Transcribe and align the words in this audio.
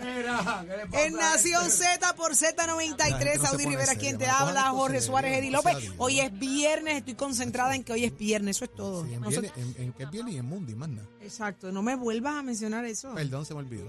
En 0.00 1.14
Nación 1.14 1.70
Z 1.70 2.14
por 2.14 2.30
La 2.30 2.36
gente 2.36 2.62
Z93, 2.62 3.08
no 3.08 3.18
se 3.18 3.38
Saudi 3.38 3.64
pone 3.64 3.76
Rivera, 3.76 3.94
quien 3.96 4.18
te 4.18 4.26
habla, 4.26 4.70
Jorge 4.70 5.00
Suárez, 5.00 5.38
Eddie 5.38 5.50
López. 5.50 5.90
Hoy 5.98 6.20
es 6.20 6.36
viernes, 6.38 6.98
estoy 6.98 7.14
concentrada 7.14 7.74
en 7.74 7.84
que 7.84 7.92
hoy 7.92 8.04
es 8.04 8.16
viernes, 8.16 8.56
eso 8.56 8.64
es 8.64 8.74
todo. 8.74 9.04
Sí, 9.04 9.14
en, 9.14 9.20
No 9.20 9.30
se- 9.30 9.40
Viene- 9.40 9.52
en, 9.56 9.82
en 9.82 9.92
que 9.92 10.02
es 10.04 10.10
bien 10.10 10.28
y 10.28 10.36
en 10.36 10.44
Mundi, 10.46 10.74
más 10.74 10.88
nada. 10.88 11.08
Exacto, 11.20 11.72
no 11.72 11.82
me 11.82 11.94
vuelvas 11.96 12.36
a 12.36 12.42
mencionar 12.42 12.84
eso. 12.84 13.14
Perdón, 13.14 13.44
se 13.44 13.54
me 13.54 13.60
olvidó. 13.60 13.84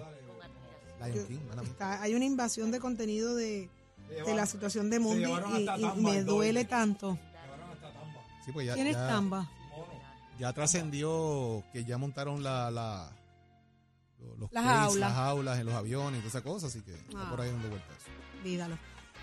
Lion 1.06 1.26
King, 1.28 1.38
está- 1.64 2.02
hay 2.02 2.14
una 2.16 2.26
invasión 2.26 2.72
de 2.72 2.80
contenido 2.80 3.36
de, 3.36 3.70
de 4.26 4.34
la 4.34 4.46
situación 4.46 4.90
de 4.90 5.00
Mundi 5.00 5.24
y, 5.26 5.82
y 5.82 6.02
me 6.02 6.24
duele 6.24 6.66
tanto. 6.66 7.18
Sí, 8.46 8.52
pues 8.52 8.68
ya, 8.68 8.74
¿Quién 8.74 8.88
es 8.88 8.96
ya- 8.96 9.08
Tamba? 9.08 9.50
ya 10.40 10.54
trascendió 10.54 11.64
que 11.74 11.84
ya 11.86 11.98
montaron 11.98 12.42
la, 12.44 12.72
la- 12.72 13.12
los 14.20 14.52
Las 14.52 14.64
crates, 14.64 14.80
jaulas. 14.82 15.00
las 15.00 15.14
jaulas 15.14 15.60
en 15.60 15.66
los 15.66 15.76
aviones 15.76 16.20
y 16.20 16.22
todas 16.22 16.36
esas 16.36 16.42
cosas, 16.44 16.70
así 16.70 16.82
que 16.84 16.94
está 16.94 17.28
Ah. 17.28 17.30
por 17.30 17.42
ahí 17.42 17.50
dando 17.52 17.70
vueltas. 17.70 17.98
Dígalo. 18.44 18.78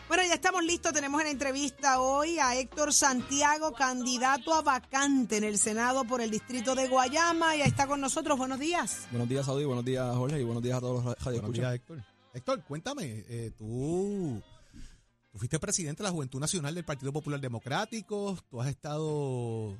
Bueno, 0.08 0.22
ya 0.22 0.34
estamos 0.34 0.62
listos. 0.62 0.92
Tenemos 0.92 1.20
en 1.20 1.26
la 1.26 1.30
entrevista 1.32 2.00
hoy 2.00 2.38
a 2.38 2.54
Héctor 2.54 2.92
Santiago, 2.92 3.72
candidato 3.72 4.54
a 4.54 4.62
vacante 4.62 5.36
en 5.38 5.42
el 5.44 5.58
Senado 5.58 6.04
por 6.04 6.20
el 6.20 6.30
distrito 6.30 6.76
de 6.76 6.86
Guayama. 6.86 7.56
Y 7.56 7.62
ahí 7.62 7.68
está 7.68 7.88
con 7.88 8.00
nosotros. 8.00 8.38
Buenos 8.38 8.60
días. 8.60 9.08
Buenos 9.10 9.28
días, 9.28 9.44
Saudi. 9.46 9.64
Buenos 9.64 9.84
días, 9.84 10.14
Jorge. 10.16 10.40
Y 10.40 10.44
buenos 10.44 10.62
días 10.62 10.76
a 10.78 10.80
todos 10.80 11.04
los 11.04 11.18
radio 11.24 11.40
Buenos 11.40 11.52
días, 11.58 11.74
Héctor. 11.74 12.04
Héctor, 12.34 12.62
cuéntame, 12.64 13.24
eh, 13.28 13.50
tú, 13.58 14.40
tú 15.32 15.38
fuiste 15.38 15.58
presidente 15.58 16.02
de 16.02 16.08
la 16.08 16.12
Juventud 16.12 16.38
Nacional 16.38 16.74
del 16.74 16.84
Partido 16.84 17.12
Popular 17.12 17.40
Democrático, 17.40 18.38
tú 18.50 18.60
has 18.60 18.68
estado 18.68 19.74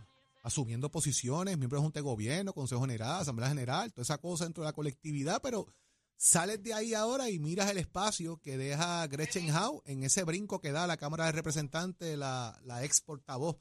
asumiendo 0.46 0.92
posiciones, 0.92 1.58
miembro 1.58 1.78
de 1.78 1.82
Junta 1.82 1.98
de 1.98 2.04
Gobierno, 2.04 2.54
Consejo 2.54 2.82
General, 2.82 3.20
Asamblea 3.20 3.48
General, 3.48 3.92
toda 3.92 4.04
esa 4.04 4.18
cosa 4.18 4.44
dentro 4.44 4.62
de 4.62 4.68
la 4.68 4.72
colectividad, 4.72 5.42
pero 5.42 5.66
sales 6.16 6.62
de 6.62 6.72
ahí 6.72 6.94
ahora 6.94 7.28
y 7.30 7.40
miras 7.40 7.68
el 7.68 7.78
espacio 7.78 8.36
que 8.36 8.56
deja 8.56 9.04
Gretchen 9.08 9.50
Howe 9.50 9.82
en 9.86 10.04
ese 10.04 10.22
brinco 10.22 10.60
que 10.60 10.70
da 10.70 10.86
la 10.86 10.98
Cámara 10.98 11.26
de 11.26 11.32
Representantes, 11.32 12.16
la, 12.16 12.56
la 12.62 12.84
ex 12.84 13.00
portavoz. 13.00 13.56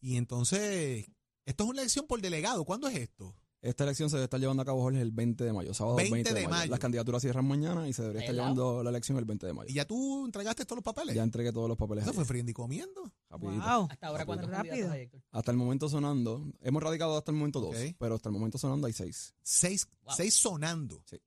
Y 0.00 0.16
entonces, 0.16 1.06
esto 1.44 1.64
es 1.64 1.70
una 1.70 1.80
elección 1.80 2.06
por 2.06 2.22
delegado. 2.22 2.64
¿Cuándo 2.64 2.86
es 2.86 2.94
esto? 2.94 3.34
Esta 3.60 3.82
elección 3.82 4.08
se 4.08 4.16
debe 4.16 4.24
estar 4.24 4.38
llevando 4.38 4.62
a 4.62 4.64
cabo, 4.64 4.80
Jorge, 4.82 5.00
el 5.00 5.10
20 5.10 5.42
de 5.42 5.52
mayo. 5.52 5.74
Sábado 5.74 5.96
20 5.96 6.12
20, 6.14 6.30
de 6.32 6.40
de, 6.40 6.46
mayo. 6.46 6.56
mayo. 6.58 6.70
Las 6.70 6.78
candidaturas 6.78 7.20
cierran 7.22 7.44
mañana 7.44 7.88
y 7.88 7.92
se 7.92 8.02
debería 8.02 8.20
estar 8.22 8.34
Helado. 8.34 8.54
llevando 8.54 8.82
la 8.84 8.90
elección 8.90 9.18
el 9.18 9.24
20 9.24 9.46
de 9.46 9.52
mayo. 9.52 9.68
¿Y 9.68 9.74
ya 9.74 9.84
tú 9.84 10.24
entregaste 10.26 10.64
todos 10.64 10.76
los 10.76 10.84
papeles? 10.84 11.16
Ya 11.16 11.24
entregué 11.24 11.52
todos 11.52 11.68
los 11.68 11.76
papeles. 11.76 12.02
Eso 12.04 12.10
ayer. 12.12 12.16
fue 12.16 12.24
friendo 12.24 12.50
y 12.50 12.54
comiendo. 12.54 13.12
Rapidito. 13.28 13.56
Wow. 13.64 13.88
Hasta 13.90 14.06
ahora, 14.06 14.24
¿cuántos 14.26 14.48
Rápido. 14.48 14.92
hay, 14.92 15.02
Héctor? 15.02 15.22
Hasta 15.32 15.50
el 15.50 15.56
momento 15.56 15.88
sonando. 15.88 16.46
Hemos 16.60 16.82
radicado 16.82 17.18
hasta 17.18 17.32
el 17.32 17.36
momento 17.36 17.60
dos, 17.60 17.74
pero 17.98 18.14
hasta 18.14 18.28
el 18.28 18.32
momento 18.32 18.58
sonando 18.58 18.86
hay 18.86 18.92
seis. 18.92 19.34
Seis, 19.42 19.88
Wow. 20.04 20.14
seis 20.16 20.34
sonando. 20.34 21.02
Sí. 21.04 21.18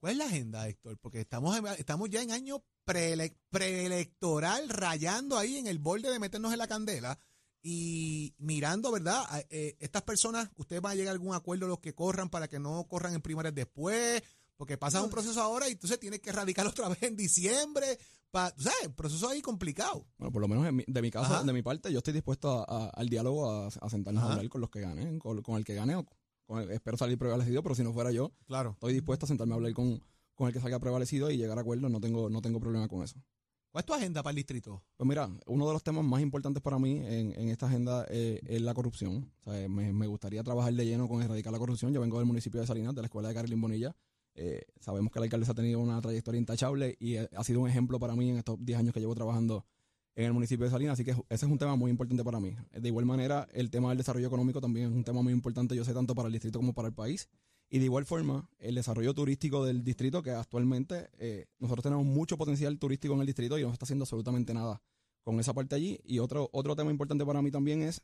¿Cuál 0.00 0.12
es 0.12 0.18
la 0.18 0.24
agenda, 0.24 0.66
Héctor? 0.66 0.98
Porque 0.98 1.20
estamos, 1.20 1.56
en- 1.56 1.66
estamos 1.66 2.10
ya 2.10 2.22
en 2.22 2.32
año 2.32 2.60
preele- 2.84 3.36
preelectoral, 3.50 4.68
rayando 4.68 5.38
ahí 5.38 5.58
en 5.58 5.66
el 5.68 5.78
borde 5.78 6.10
de 6.10 6.18
meternos 6.18 6.52
en 6.52 6.58
la 6.58 6.66
candela 6.66 7.18
y 7.62 8.34
mirando, 8.38 8.90
¿verdad? 8.92 9.24
Eh, 9.50 9.76
estas 9.80 10.02
personas, 10.02 10.48
¿ustedes 10.56 10.80
van 10.82 10.92
a 10.92 10.94
llegar 10.94 11.10
a 11.10 11.12
algún 11.12 11.34
acuerdo 11.34 11.66
los 11.68 11.80
que 11.80 11.94
corran 11.94 12.28
para 12.30 12.48
que 12.48 12.58
no 12.58 12.84
corran 12.88 13.14
en 13.14 13.20
primarias 13.22 13.54
después? 13.54 14.22
Porque 14.56 14.76
pasan 14.76 15.04
un 15.04 15.10
proceso 15.10 15.40
ahora 15.40 15.68
y 15.68 15.72
entonces 15.72 15.98
tienes 15.98 16.20
que 16.20 16.32
radicar 16.32 16.66
otra 16.84 16.88
vez 16.88 17.02
en 17.02 17.16
diciembre. 17.16 17.98
Pa, 18.30 18.54
¿Sabes? 18.56 18.86
Un 18.86 18.94
proceso 18.94 19.28
ahí 19.28 19.42
complicado. 19.42 20.06
Bueno, 20.18 20.30
por 20.32 20.40
lo 20.42 20.46
menos 20.48 20.64
en 20.66 20.76
mi- 20.76 20.84
de 20.86 21.02
mi 21.02 21.10
caso, 21.10 21.34
Ajá. 21.34 21.42
de 21.42 21.52
mi 21.52 21.62
parte, 21.62 21.90
yo 21.92 21.98
estoy 21.98 22.12
dispuesto 22.14 22.50
a- 22.60 22.64
a- 22.64 22.88
al 22.90 23.08
diálogo, 23.08 23.50
a, 23.50 23.66
a 23.66 23.90
sentarnos 23.90 24.22
Ajá. 24.22 24.32
a 24.32 24.36
hablar 24.36 24.48
con 24.48 24.60
los 24.60 24.70
que 24.70 24.80
ganen, 24.80 25.18
con, 25.18 25.42
con 25.42 25.56
el 25.56 25.64
que 25.64 25.74
gane. 25.74 25.96
o 25.96 26.06
con 26.46 26.60
el- 26.62 26.70
espero 26.70 26.96
salir 26.96 27.16
prevalecido, 27.18 27.62
pero 27.62 27.74
si 27.74 27.82
no 27.82 27.92
fuera 27.92 28.10
yo, 28.12 28.32
Claro. 28.46 28.72
estoy 28.72 28.92
dispuesto 28.92 29.24
a 29.24 29.28
sentarme 29.28 29.54
a 29.54 29.56
hablar 29.56 29.72
con, 29.72 30.02
con 30.34 30.46
el 30.48 30.52
que 30.52 30.60
salga 30.60 30.78
prevalecido 30.78 31.30
y 31.30 31.36
llegar 31.36 31.58
a 31.58 31.60
acuerdos. 31.62 31.90
No 31.90 32.00
tengo, 32.00 32.28
no 32.30 32.40
tengo 32.42 32.60
problema 32.60 32.86
con 32.88 33.02
eso. 33.02 33.16
¿Cuál 33.70 33.82
es 33.82 33.86
tu 33.86 33.94
agenda 33.94 34.22
para 34.22 34.32
el 34.32 34.36
distrito? 34.36 34.82
Pues 34.96 35.06
mira, 35.06 35.30
uno 35.46 35.66
de 35.68 35.72
los 35.72 35.84
temas 35.84 36.04
más 36.04 36.20
importantes 36.20 36.60
para 36.60 36.80
mí 36.80 36.98
en, 37.06 37.32
en 37.38 37.48
esta 37.50 37.66
agenda 37.66 38.04
eh, 38.10 38.40
es 38.44 38.60
la 38.62 38.74
corrupción. 38.74 39.32
O 39.44 39.52
sea, 39.52 39.68
me, 39.68 39.92
me 39.92 40.08
gustaría 40.08 40.42
trabajar 40.42 40.74
de 40.74 40.84
lleno 40.84 41.06
con 41.06 41.22
erradicar 41.22 41.52
la 41.52 41.58
corrupción. 41.60 41.92
Yo 41.92 42.00
vengo 42.00 42.18
del 42.18 42.26
municipio 42.26 42.60
de 42.60 42.66
Salinas, 42.66 42.96
de 42.96 43.02
la 43.02 43.06
escuela 43.06 43.28
de 43.28 43.34
Carolín 43.34 43.60
Bonilla. 43.60 43.94
Eh, 44.34 44.62
sabemos 44.80 45.12
que 45.12 45.20
la 45.20 45.24
alcaldesa 45.24 45.52
ha 45.52 45.54
tenido 45.54 45.78
una 45.78 46.00
trayectoria 46.00 46.38
intachable 46.40 46.96
y 46.98 47.14
eh, 47.14 47.28
ha 47.36 47.44
sido 47.44 47.60
un 47.60 47.68
ejemplo 47.68 48.00
para 48.00 48.16
mí 48.16 48.30
en 48.30 48.38
estos 48.38 48.56
10 48.58 48.78
años 48.78 48.94
que 48.94 48.98
llevo 48.98 49.14
trabajando 49.14 49.64
en 50.16 50.24
el 50.24 50.32
municipio 50.32 50.64
de 50.64 50.72
Salinas. 50.72 50.94
Así 50.94 51.04
que 51.04 51.12
ese 51.12 51.22
es 51.28 51.42
un 51.44 51.58
tema 51.58 51.76
muy 51.76 51.92
importante 51.92 52.24
para 52.24 52.40
mí. 52.40 52.56
De 52.72 52.88
igual 52.88 53.04
manera, 53.04 53.46
el 53.52 53.70
tema 53.70 53.90
del 53.90 53.98
desarrollo 53.98 54.26
económico 54.26 54.60
también 54.60 54.90
es 54.90 54.92
un 54.92 55.04
tema 55.04 55.22
muy 55.22 55.32
importante, 55.32 55.76
yo 55.76 55.84
sé, 55.84 55.94
tanto 55.94 56.16
para 56.16 56.26
el 56.26 56.32
distrito 56.32 56.58
como 56.58 56.74
para 56.74 56.88
el 56.88 56.94
país. 56.94 57.28
Y 57.72 57.78
de 57.78 57.84
igual 57.84 58.04
forma, 58.04 58.48
el 58.58 58.74
desarrollo 58.74 59.14
turístico 59.14 59.64
del 59.64 59.84
distrito, 59.84 60.22
que 60.22 60.32
actualmente 60.32 61.08
eh, 61.18 61.46
nosotros 61.60 61.84
tenemos 61.84 62.04
mucho 62.04 62.36
potencial 62.36 62.76
turístico 62.78 63.14
en 63.14 63.20
el 63.20 63.26
distrito 63.26 63.56
y 63.58 63.62
no 63.62 63.68
se 63.68 63.74
está 63.74 63.84
haciendo 63.84 64.02
absolutamente 64.02 64.52
nada 64.52 64.82
con 65.22 65.38
esa 65.38 65.54
parte 65.54 65.76
allí. 65.76 66.00
Y 66.04 66.18
otro, 66.18 66.50
otro 66.52 66.74
tema 66.74 66.90
importante 66.90 67.24
para 67.24 67.40
mí 67.42 67.50
también 67.52 67.82
es 67.82 68.02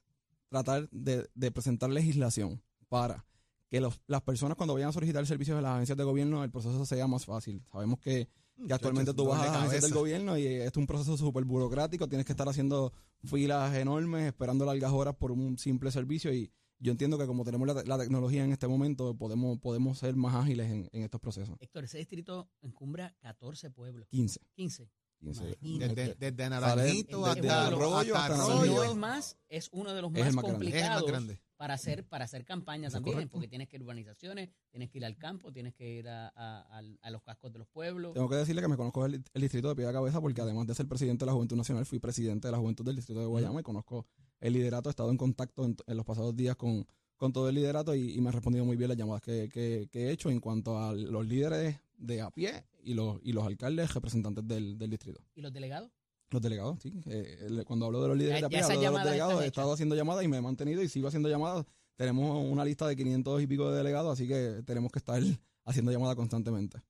tratar 0.48 0.88
de, 0.90 1.28
de 1.34 1.50
presentar 1.50 1.90
legislación 1.90 2.62
para 2.88 3.26
que 3.68 3.80
los- 3.80 4.00
las 4.06 4.22
personas 4.22 4.56
cuando 4.56 4.74
vayan 4.74 4.90
a 4.90 4.92
solicitar 4.92 5.26
servicios 5.26 5.56
de 5.56 5.62
las 5.62 5.74
agencias 5.74 5.98
de 5.98 6.04
gobierno, 6.04 6.44
el 6.44 6.50
proceso 6.52 6.86
sea 6.86 7.08
más 7.08 7.24
fácil. 7.26 7.60
Sabemos 7.72 7.98
que, 7.98 8.28
que 8.68 8.72
actualmente 8.72 9.12
tú 9.14 9.24
vas 9.26 9.40
a 9.40 9.46
las 9.46 9.56
agencias 9.56 9.82
del 9.82 9.90
gobierno 9.98 10.38
y 10.38 10.46
es 10.46 10.76
un 10.76 10.86
proceso 10.86 11.16
súper 11.16 11.44
burocrático, 11.44 12.08
tienes 12.08 12.24
que 12.24 12.32
estar 12.32 12.48
haciendo 12.48 12.92
filas 13.24 13.74
enormes, 13.74 14.28
esperando 14.28 14.64
largas 14.64 14.92
horas 14.92 15.16
por 15.16 15.32
un 15.32 15.58
simple 15.58 15.90
servicio 15.90 16.32
y 16.32 16.52
yo 16.78 16.92
entiendo 16.92 17.18
que 17.18 17.26
como 17.26 17.44
tenemos 17.44 17.66
la, 17.66 17.82
la 17.84 17.98
tecnología 17.98 18.44
en 18.44 18.52
este 18.52 18.68
momento, 18.68 19.16
podemos, 19.16 19.58
podemos 19.58 19.98
ser 19.98 20.14
más 20.16 20.34
ágiles 20.34 20.70
en, 20.70 20.88
en 20.92 21.02
estos 21.02 21.20
procesos. 21.20 21.56
Héctor, 21.60 21.84
ese 21.84 21.98
distrito 21.98 22.48
encumbra 22.62 23.14
14 23.20 23.70
pueblos. 23.70 24.08
15. 24.10 24.40
15. 24.54 24.90
15. 25.20 25.42
Imagínate. 25.62 25.94
Desde, 25.94 26.14
desde 26.30 26.50
Naranjito 26.50 27.24
hasta, 27.24 27.34
desde 27.40 27.48
hasta 27.50 27.66
Arroyo 27.68 28.14
Si 28.14 28.20
Arroyo. 28.20 28.74
no 28.74 28.84
es 28.84 28.94
más, 28.96 29.38
es 29.48 29.68
uno 29.72 29.94
de 29.94 30.02
los 30.02 30.12
más, 30.12 30.20
más 30.26 30.34
más 30.34 30.44
complicados 30.44 31.06
grande. 31.06 31.40
para 31.56 31.72
hacer 31.72 32.06
para 32.06 32.26
hacer 32.26 32.44
campaña 32.44 32.90
también, 32.90 33.14
correcto. 33.14 33.32
porque 33.32 33.48
tienes 33.48 33.66
que 33.68 33.76
ir 33.76 33.82
a 33.82 33.84
urbanizaciones, 33.86 34.50
tienes 34.70 34.90
que 34.90 34.98
ir 34.98 35.06
al 35.06 35.16
campo, 35.16 35.50
tienes 35.52 35.74
que 35.74 35.90
ir 36.00 36.08
a, 36.08 36.28
a- 36.28 37.10
los 37.10 37.22
cascos 37.22 37.50
de 37.50 37.58
los 37.60 37.68
pueblos. 37.68 38.12
Tengo 38.12 38.28
que 38.28 38.36
decirle 38.36 38.60
que 38.60 38.68
me 38.68 38.76
conozco 38.76 39.06
el, 39.06 39.24
el 39.32 39.40
distrito 39.42 39.70
de 39.70 39.74
pie 39.76 39.86
a 39.86 39.92
cabeza 39.92 40.20
porque 40.20 40.42
además 40.42 40.66
de 40.66 40.74
ser 40.74 40.86
presidente 40.86 41.24
de 41.24 41.26
la 41.30 41.32
Juventud 41.32 41.56
Nacional, 41.56 41.86
fui 41.86 41.98
presidente 41.98 42.48
de 42.48 42.52
la 42.52 42.58
Juventud 42.58 42.84
del 42.84 42.96
Distrito 42.96 43.20
de 43.20 43.26
Guayama 43.26 43.60
y 43.60 43.62
conozco 43.62 44.06
el 44.40 44.52
liderato. 44.52 44.88
He 44.88 44.90
estado 44.90 45.10
en 45.10 45.16
contacto 45.16 45.64
en, 45.64 45.76
en 45.86 45.96
los 45.96 46.04
pasados 46.06 46.34
días 46.36 46.56
con, 46.56 46.86
con 47.16 47.32
todo 47.32 47.48
el 47.48 47.54
liderato 47.54 47.94
y, 47.94 48.12
y 48.14 48.20
me 48.20 48.28
ha 48.28 48.32
respondido 48.32 48.64
muy 48.64 48.76
bien 48.76 48.88
las 48.88 48.98
llamadas 48.98 49.22
que, 49.22 49.48
que- 49.48 49.88
que 49.90 50.08
he 50.08 50.10
hecho 50.10 50.30
en 50.30 50.40
cuanto 50.40 50.78
a 50.78 50.92
los 50.92 51.26
líderes 51.26 51.78
de 51.96 52.20
a 52.20 52.30
pie 52.30 52.64
y 52.82 52.94
los, 52.94 53.18
y 53.22 53.32
los 53.32 53.46
alcaldes 53.46 53.92
representantes 53.94 54.46
del, 54.46 54.76
del 54.78 54.90
distrito. 54.90 55.20
¿Y 55.34 55.40
los 55.40 55.52
delegados? 55.52 55.90
Los 56.30 56.42
delegados, 56.42 56.82
sí. 56.82 56.92
Eh, 57.06 57.62
cuando 57.66 57.86
hablo 57.86 58.02
de 58.02 58.08
los 58.08 58.16
líderes 58.18 58.40
Ya- 58.40 58.40
de 58.40 58.46
a 58.46 58.48
pie, 58.50 58.58
hablo 58.62 58.80
de 58.80 58.86
los 58.90 59.04
delegados. 59.04 59.32
están 59.34 59.44
He 59.44 59.46
estado 59.46 59.72
haciendo 59.72 59.94
llamadas 59.94 60.24
y 60.24 60.28
me 60.28 60.36
he 60.38 60.42
mantenido 60.42 60.82
y 60.82 60.88
sigo 60.88 61.06
haciendo 61.08 61.28
llamadas. 61.28 61.64
Tenemos 61.94 62.44
una 62.44 62.64
lista 62.64 62.86
de 62.86 62.96
500 62.96 63.40
y 63.42 63.46
pico 63.46 63.70
de 63.70 63.78
delegados, 63.78 64.12
así 64.12 64.26
que 64.28 64.62
tenemos 64.66 64.90
que 64.92 64.98
estar 64.98 65.22
haciendo 65.64 65.92
llamadas 65.92 66.16
constantemente. 66.16 66.82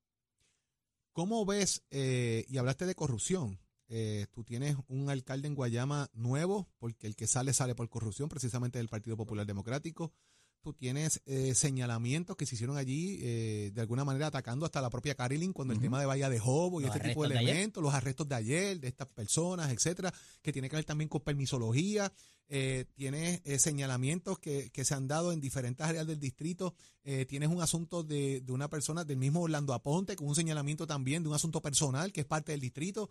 ¿Cómo 1.12 1.46
ves, 1.46 1.82
eh, 1.90 2.44
y 2.48 2.58
hablaste 2.58 2.84
de 2.86 2.94
corrupción, 2.94 3.58
eh, 3.88 4.26
tú 4.32 4.44
tienes 4.44 4.76
un 4.88 5.10
alcalde 5.10 5.48
en 5.48 5.54
Guayama 5.54 6.10
nuevo, 6.12 6.68
porque 6.78 7.06
el 7.06 7.16
que 7.16 7.26
sale 7.26 7.52
sale 7.52 7.74
por 7.74 7.88
corrupción, 7.88 8.28
precisamente 8.28 8.78
del 8.78 8.88
Partido 8.88 9.16
Popular 9.16 9.46
Democrático. 9.46 10.12
Tú 10.62 10.72
tienes 10.72 11.22
eh, 11.26 11.54
señalamientos 11.54 12.36
que 12.36 12.44
se 12.44 12.56
hicieron 12.56 12.76
allí, 12.76 13.20
eh, 13.22 13.70
de 13.72 13.80
alguna 13.80 14.04
manera 14.04 14.26
atacando 14.26 14.66
hasta 14.66 14.80
la 14.80 14.90
propia 14.90 15.14
Carilyn, 15.14 15.52
cuando 15.52 15.72
el 15.72 15.80
tema 15.80 16.00
de 16.00 16.06
Bahía 16.06 16.28
de 16.28 16.40
Jobo 16.40 16.80
y 16.80 16.84
Los 16.86 16.96
este 16.96 17.08
tipo 17.08 17.22
de 17.22 17.36
elementos, 17.38 17.80
los 17.80 17.94
arrestos 17.94 18.28
de 18.28 18.34
ayer, 18.34 18.80
de 18.80 18.88
estas 18.88 19.06
personas, 19.12 19.70
etcétera, 19.70 20.12
que 20.42 20.52
tiene 20.52 20.68
que 20.68 20.74
ver 20.74 20.84
también 20.84 21.08
con 21.08 21.20
permisología. 21.20 22.12
Eh, 22.48 22.84
tienes 22.94 23.40
eh, 23.44 23.58
señalamientos 23.58 24.38
que, 24.38 24.70
que 24.70 24.84
se 24.84 24.94
han 24.94 25.08
dado 25.08 25.32
en 25.32 25.40
diferentes 25.40 25.84
áreas 25.84 26.06
del 26.06 26.20
distrito. 26.20 26.74
Eh, 27.02 27.26
tienes 27.26 27.48
un 27.48 27.60
asunto 27.60 28.04
de, 28.04 28.40
de 28.40 28.52
una 28.52 28.68
persona 28.68 29.04
del 29.04 29.16
mismo 29.16 29.42
Orlando 29.42 29.74
Aponte, 29.74 30.16
con 30.16 30.28
un 30.28 30.34
señalamiento 30.34 30.86
también 30.86 31.22
de 31.22 31.28
un 31.28 31.34
asunto 31.34 31.60
personal 31.60 32.12
que 32.12 32.20
es 32.20 32.26
parte 32.26 32.52
del 32.52 32.60
distrito. 32.60 33.10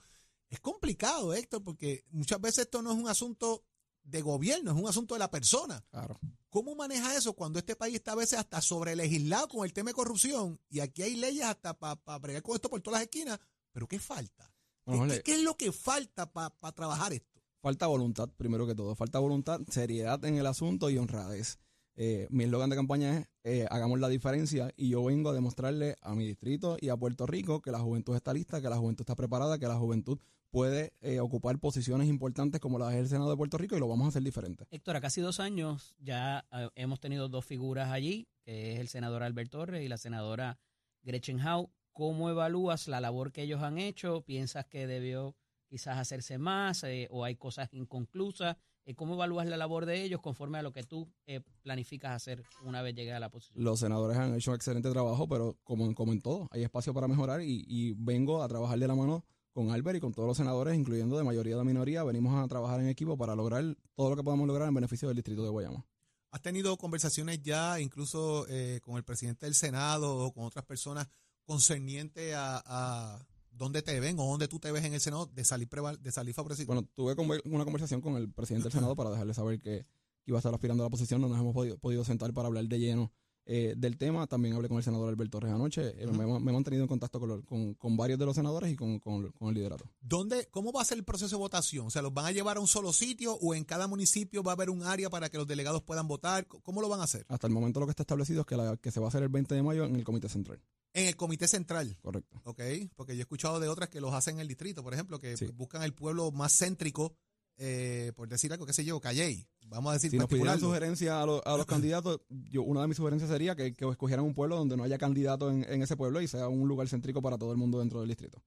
Es 0.50 0.60
complicado, 0.60 1.34
Héctor, 1.34 1.64
porque 1.64 2.06
muchas 2.12 2.40
veces 2.40 2.66
esto 2.66 2.82
no 2.82 2.92
es 2.92 2.98
un 2.98 3.08
asunto 3.08 3.66
de 4.04 4.22
gobierno, 4.22 4.72
es 4.72 4.78
un 4.78 4.88
asunto 4.88 5.16
de 5.16 5.20
la 5.20 5.32
persona. 5.32 5.84
Claro. 5.90 6.20
¿Cómo 6.50 6.76
maneja 6.76 7.16
eso 7.16 7.34
cuando 7.34 7.60
este 7.60 7.76
país 7.76 7.96
está 7.96 8.14
a 8.14 8.16
veces 8.16 8.40
hasta 8.40 8.62
sobre 8.62 8.96
legislado 8.96 9.48
con 9.48 9.66
el 9.66 9.74
tema 9.74 9.90
de 9.90 9.96
corrupción 9.96 10.60
y 10.70 10.80
aquí 10.80 11.02
hay 11.02 11.16
leyes 11.16 11.44
hasta 11.46 11.78
para 11.78 12.20
bregar 12.20 12.44
con 12.44 12.56
esto 12.56 12.70
por 12.70 12.82
todas 12.82 13.00
las 13.00 13.04
esquinas? 13.04 13.40
¿Pero 13.72 13.88
qué 13.88 14.00
falta? 14.00 14.54
Bueno, 14.86 15.02
¿Qué, 15.02 15.08
Jorge, 15.08 15.24
qué 15.24 15.34
es 15.34 15.42
lo 15.42 15.58
que 15.58 15.72
falta 15.72 16.32
para 16.32 16.72
trabajar 16.72 17.12
esto? 17.12 17.42
Falta 17.62 17.88
voluntad, 17.88 18.30
primero 18.38 18.68
que 18.68 18.76
todo. 18.76 18.96
Falta 18.96 19.20
voluntad, 19.20 19.60
seriedad 19.70 20.24
en 20.24 20.38
el 20.38 20.46
asunto 20.46 20.90
y 20.90 20.98
honradez. 20.98 21.58
Eh, 21.98 22.28
mi 22.30 22.44
eslogan 22.44 22.70
de 22.70 22.76
campaña 22.76 23.18
es 23.18 23.28
eh, 23.48 23.68
hagamos 23.70 24.00
la 24.00 24.10
diferencia 24.10 24.72
y 24.76 24.90
yo 24.90 25.04
vengo 25.04 25.30
a 25.30 25.34
demostrarle 25.34 25.98
a 26.02 26.16
mi 26.16 26.26
distrito 26.26 26.78
y 26.82 26.90
a 26.90 26.98
Puerto 26.98 27.28
Rico 27.28 27.62
que 27.62 27.70
la 27.70 27.78
juventud 27.78 28.16
está 28.16 28.34
lista, 28.34 28.60
que 28.60 28.70
la 28.70 28.78
juventud 28.78 29.04
está 29.04 29.16
preparada, 29.16 29.60
que 29.60 29.68
la 29.68 29.76
juventud 29.76 30.18
puede 30.50 30.94
eh, 31.02 31.20
ocupar 31.20 31.60
posiciones 31.60 32.08
importantes 32.08 32.60
como 32.60 32.80
las 32.80 32.94
del 32.94 33.08
Senado 33.08 33.30
de 33.30 33.38
Puerto 33.38 33.60
Rico 33.60 33.78
y 33.78 33.80
lo 33.80 33.88
vamos 33.88 34.06
a 34.06 34.08
hacer 34.10 34.24
diferente. 34.24 34.66
Héctor, 34.72 34.96
a 34.96 35.02
casi 35.02 35.22
dos 35.22 35.40
años 35.40 35.96
ya 36.00 36.48
eh, 36.52 36.70
hemos 36.74 37.00
tenido 37.00 37.30
dos 37.30 37.46
figuras 37.46 37.92
allí, 37.92 38.28
que 38.42 38.74
es 38.74 38.80
el 38.80 38.88
senador 38.88 39.22
Albert 39.22 39.52
Torres 39.52 39.84
y 39.84 39.88
la 39.88 39.98
senadora 39.98 40.58
Gretchen 41.04 41.40
Howe. 41.40 41.70
¿Cómo 41.94 42.32
evalúas 42.32 42.88
la 42.88 43.00
labor 43.00 43.32
que 43.32 43.44
ellos 43.44 43.62
han 43.62 43.78
hecho? 43.78 44.22
¿Piensas 44.22 44.66
que 44.66 44.88
debió 44.88 45.36
quizás 45.68 46.00
hacerse 46.00 46.40
más 46.40 46.84
o 47.12 47.24
hay 47.24 47.36
cosas 47.36 47.70
inconclusas? 47.74 48.58
Eh, 48.86 48.94
¿Cómo 48.94 49.16
evalúas 49.16 49.48
la 49.48 49.58
labor 49.58 49.86
de 49.86 50.04
ellos 50.04 50.22
conforme 50.22 50.60
a 50.60 50.62
lo 50.62 50.72
que 50.72 50.84
tú 50.84 51.12
eh, 51.26 51.42
planificas 51.64 52.12
hacer 52.12 52.44
una 52.64 52.84
vez 52.84 52.94
llegues 52.94 53.16
a 53.16 53.20
la 53.20 53.30
posición? 53.30 53.64
Los 53.64 53.80
senadores 53.80 54.18
han 54.18 54.36
hecho 54.36 54.52
un 54.52 54.56
excelente 54.56 54.92
trabajo, 54.92 55.28
pero 55.28 55.58
como, 55.64 55.94
como 55.96 56.14
en 56.14 56.22
todo, 56.22 56.48
hay 56.52 56.64
espacio 56.64 56.94
para 56.94 57.08
mejorar 57.08 57.42
y, 57.42 57.66
y 57.68 57.94
vengo 57.94 58.44
a 58.44 58.48
trabajar 58.48 58.78
de 58.78 58.88
la 58.88 58.96
mano 58.96 59.26
con 59.54 59.72
Albert 59.72 59.98
y 59.98 60.02
con 60.02 60.14
todos 60.14 60.28
los 60.28 60.38
senadores, 60.38 60.76
incluyendo 60.76 61.18
de 61.18 61.24
mayoría 61.24 61.56
de 61.56 61.64
minoría. 61.64 62.04
Venimos 62.04 62.36
a 62.36 62.48
trabajar 62.48 62.80
en 62.82 62.90
equipo 62.90 63.18
para 63.18 63.36
lograr 63.36 63.64
todo 63.96 64.12
lo 64.12 64.16
que 64.16 64.24
podamos 64.24 64.46
lograr 64.48 64.68
en 64.68 64.76
beneficio 64.76 65.08
del 65.08 65.16
distrito 65.16 65.44
de 65.44 65.50
Guayama. 65.50 65.84
¿Has 66.30 66.42
tenido 66.42 66.78
conversaciones 66.78 67.42
ya, 67.42 67.80
incluso 67.80 68.46
eh, 68.50 68.82
con 68.84 68.98
el 68.98 69.04
presidente 69.04 69.46
del 69.46 69.56
Senado 69.56 70.18
o 70.18 70.34
con 70.34 70.44
otras 70.44 70.66
personas 70.66 71.08
concerniente 71.46 72.36
a, 72.36 72.62
a 72.66 73.26
dónde 73.58 73.82
te 73.82 74.00
ven 74.00 74.20
o 74.20 74.26
dónde 74.26 74.48
tú 74.48 74.60
te 74.60 74.72
ves 74.72 74.84
en 74.86 74.94
el 74.94 75.02
Senado 75.02 75.26
de 75.28 75.44
salir, 75.46 75.70
de 76.00 76.12
salir 76.12 76.34
favorecido? 76.34 76.68
Bueno, 76.68 76.88
tuve 76.94 77.16
una 77.46 77.64
conversación 77.64 78.02
con 78.02 78.16
el 78.16 78.32
presidente 78.32 78.66
del 78.66 78.74
Senado 78.74 78.96
para 78.96 79.10
dejarle 79.10 79.34
saber 79.34 79.60
que 79.60 79.86
iba 80.26 80.38
a 80.38 80.40
estar 80.40 80.54
aspirando 80.54 80.84
a 80.84 80.88
la 80.88 80.90
posición. 80.90 81.22
No 81.22 81.30
nos 81.30 81.40
hemos 81.40 81.54
podido, 81.54 81.78
podido 81.78 82.04
sentar 82.04 82.34
para 82.34 82.48
hablar 82.48 82.66
de 82.66 82.80
lleno 82.80 83.12
eh, 83.46 83.74
del 83.78 83.98
tema. 83.98 84.26
También 84.28 84.56
hablé 84.56 84.68
con 84.68 84.78
el 84.78 84.84
senador 84.84 85.10
Alberto 85.10 85.40
Torres 85.40 85.54
anoche. 85.54 85.94
Eh, 86.02 86.08
me, 86.08 86.26
me 86.26 86.52
he 86.52 86.54
mantenido 86.54 86.84
en 86.84 86.88
contacto 86.88 87.20
con, 87.20 87.42
con- 87.44 87.74
con 87.76 87.98
varios 87.98 88.18
de 88.20 88.26
los 88.26 88.36
senadores 88.36 88.72
y 88.72 88.76
con, 88.76 89.00
con- 89.00 89.32
con 89.32 89.50
el 89.50 89.54
liderato. 89.56 89.86
¿Dónde, 90.02 90.48
¿Cómo 90.52 90.72
va 90.72 90.82
a 90.82 90.86
ser 90.86 90.98
el 90.98 91.04
proceso 91.04 91.36
de 91.36 91.40
votación? 91.40 91.88
O 91.88 91.90
sea, 91.92 92.02
¿los 92.02 92.14
van 92.14 92.26
a 92.26 92.32
llevar 92.32 92.58
a 92.58 92.60
un 92.60 92.68
solo 92.68 92.92
sitio 92.94 93.34
o 93.36 93.54
en 93.56 93.64
cada 93.64 93.88
municipio 93.88 94.44
va 94.44 94.52
a 94.52 94.56
haber 94.56 94.70
un 94.70 94.84
área 94.84 95.10
para 95.10 95.30
que 95.30 95.38
los 95.38 95.48
delegados 95.48 95.84
puedan 95.84 96.08
votar? 96.08 96.48
¿Cómo 96.48 96.82
lo 96.82 96.90
van 96.90 97.02
a 97.02 97.04
hacer? 97.04 97.26
Hasta 97.30 97.48
el 97.48 97.54
momento 97.54 97.80
lo 97.80 97.86
que 97.86 97.92
está 97.92 98.04
establecido 98.04 98.42
es 98.42 98.48
que, 98.48 98.58
la- 98.58 98.78
que 98.78 98.92
se 98.92 99.00
va 99.00 99.08
a 99.08 99.10
hacer 99.10 99.24
el 99.24 99.30
20 99.30 99.54
de 99.56 99.64
mayo 99.64 99.86
en 99.86 99.96
el 99.96 100.04
Comité 100.04 100.30
Central. 100.30 100.62
En 100.94 101.08
el 101.08 101.16
Comité 101.18 101.48
Central. 101.48 101.98
Correcto. 102.02 102.40
¿ok? 102.46 102.62
Porque 102.96 103.14
yo 103.16 103.20
he 103.20 103.22
escuchado 103.24 103.60
de 103.60 103.68
otras 103.68 103.90
que 103.90 104.00
los 104.00 104.14
hacen 104.14 104.36
en 104.36 104.42
el 104.42 104.48
distrito, 104.48 104.82
por 104.82 104.94
ejemplo, 104.94 105.20
que 105.20 105.36
Sí. 105.36 105.48
buscan 105.54 105.84
el 105.84 105.94
pueblo 105.94 106.32
más 106.32 106.58
céntrico, 106.58 107.14
eh, 107.58 108.12
por 108.16 108.28
decir 108.30 108.52
algo, 108.52 108.66
qué 108.66 108.74
sé 108.74 108.84
yo, 108.86 109.00
Calley. 109.00 109.48
Vamos 109.68 109.90
a 109.92 109.94
decir, 109.94 110.12
Si 110.12 110.18
nos 110.18 110.28
pidieran 110.28 110.54
particularlo. 110.54 110.68
sugerencias 110.80 111.12
a, 111.14 111.26
los- 111.26 111.42
a 111.46 111.58
los 111.58 111.66
candidatos, 111.90 112.22
yo 112.30 112.64
una 112.64 112.82
de 112.82 112.88
mis 112.88 112.98
sugerencias 112.98 113.30
sería 113.30 113.56
que, 113.56 113.74
que 113.74 113.90
escogieran 113.90 114.26
un 114.26 114.34
pueblo 114.34 114.56
donde 114.58 114.78
no 114.78 114.84
haya 114.84 114.98
candidato 114.98 115.50
en, 115.50 115.64
en 115.68 115.82
ese 115.82 115.96
pueblo 115.98 116.22
y 116.22 116.28
sea 116.28 116.48
un 116.48 116.68
lugar 116.68 116.88
céntrico 116.88 117.22
para 117.22 117.38
todo 117.38 117.52
el 117.52 117.58
mundo 117.58 117.80
dentro 117.80 118.00
del 118.00 118.10
distrito. 118.10 118.44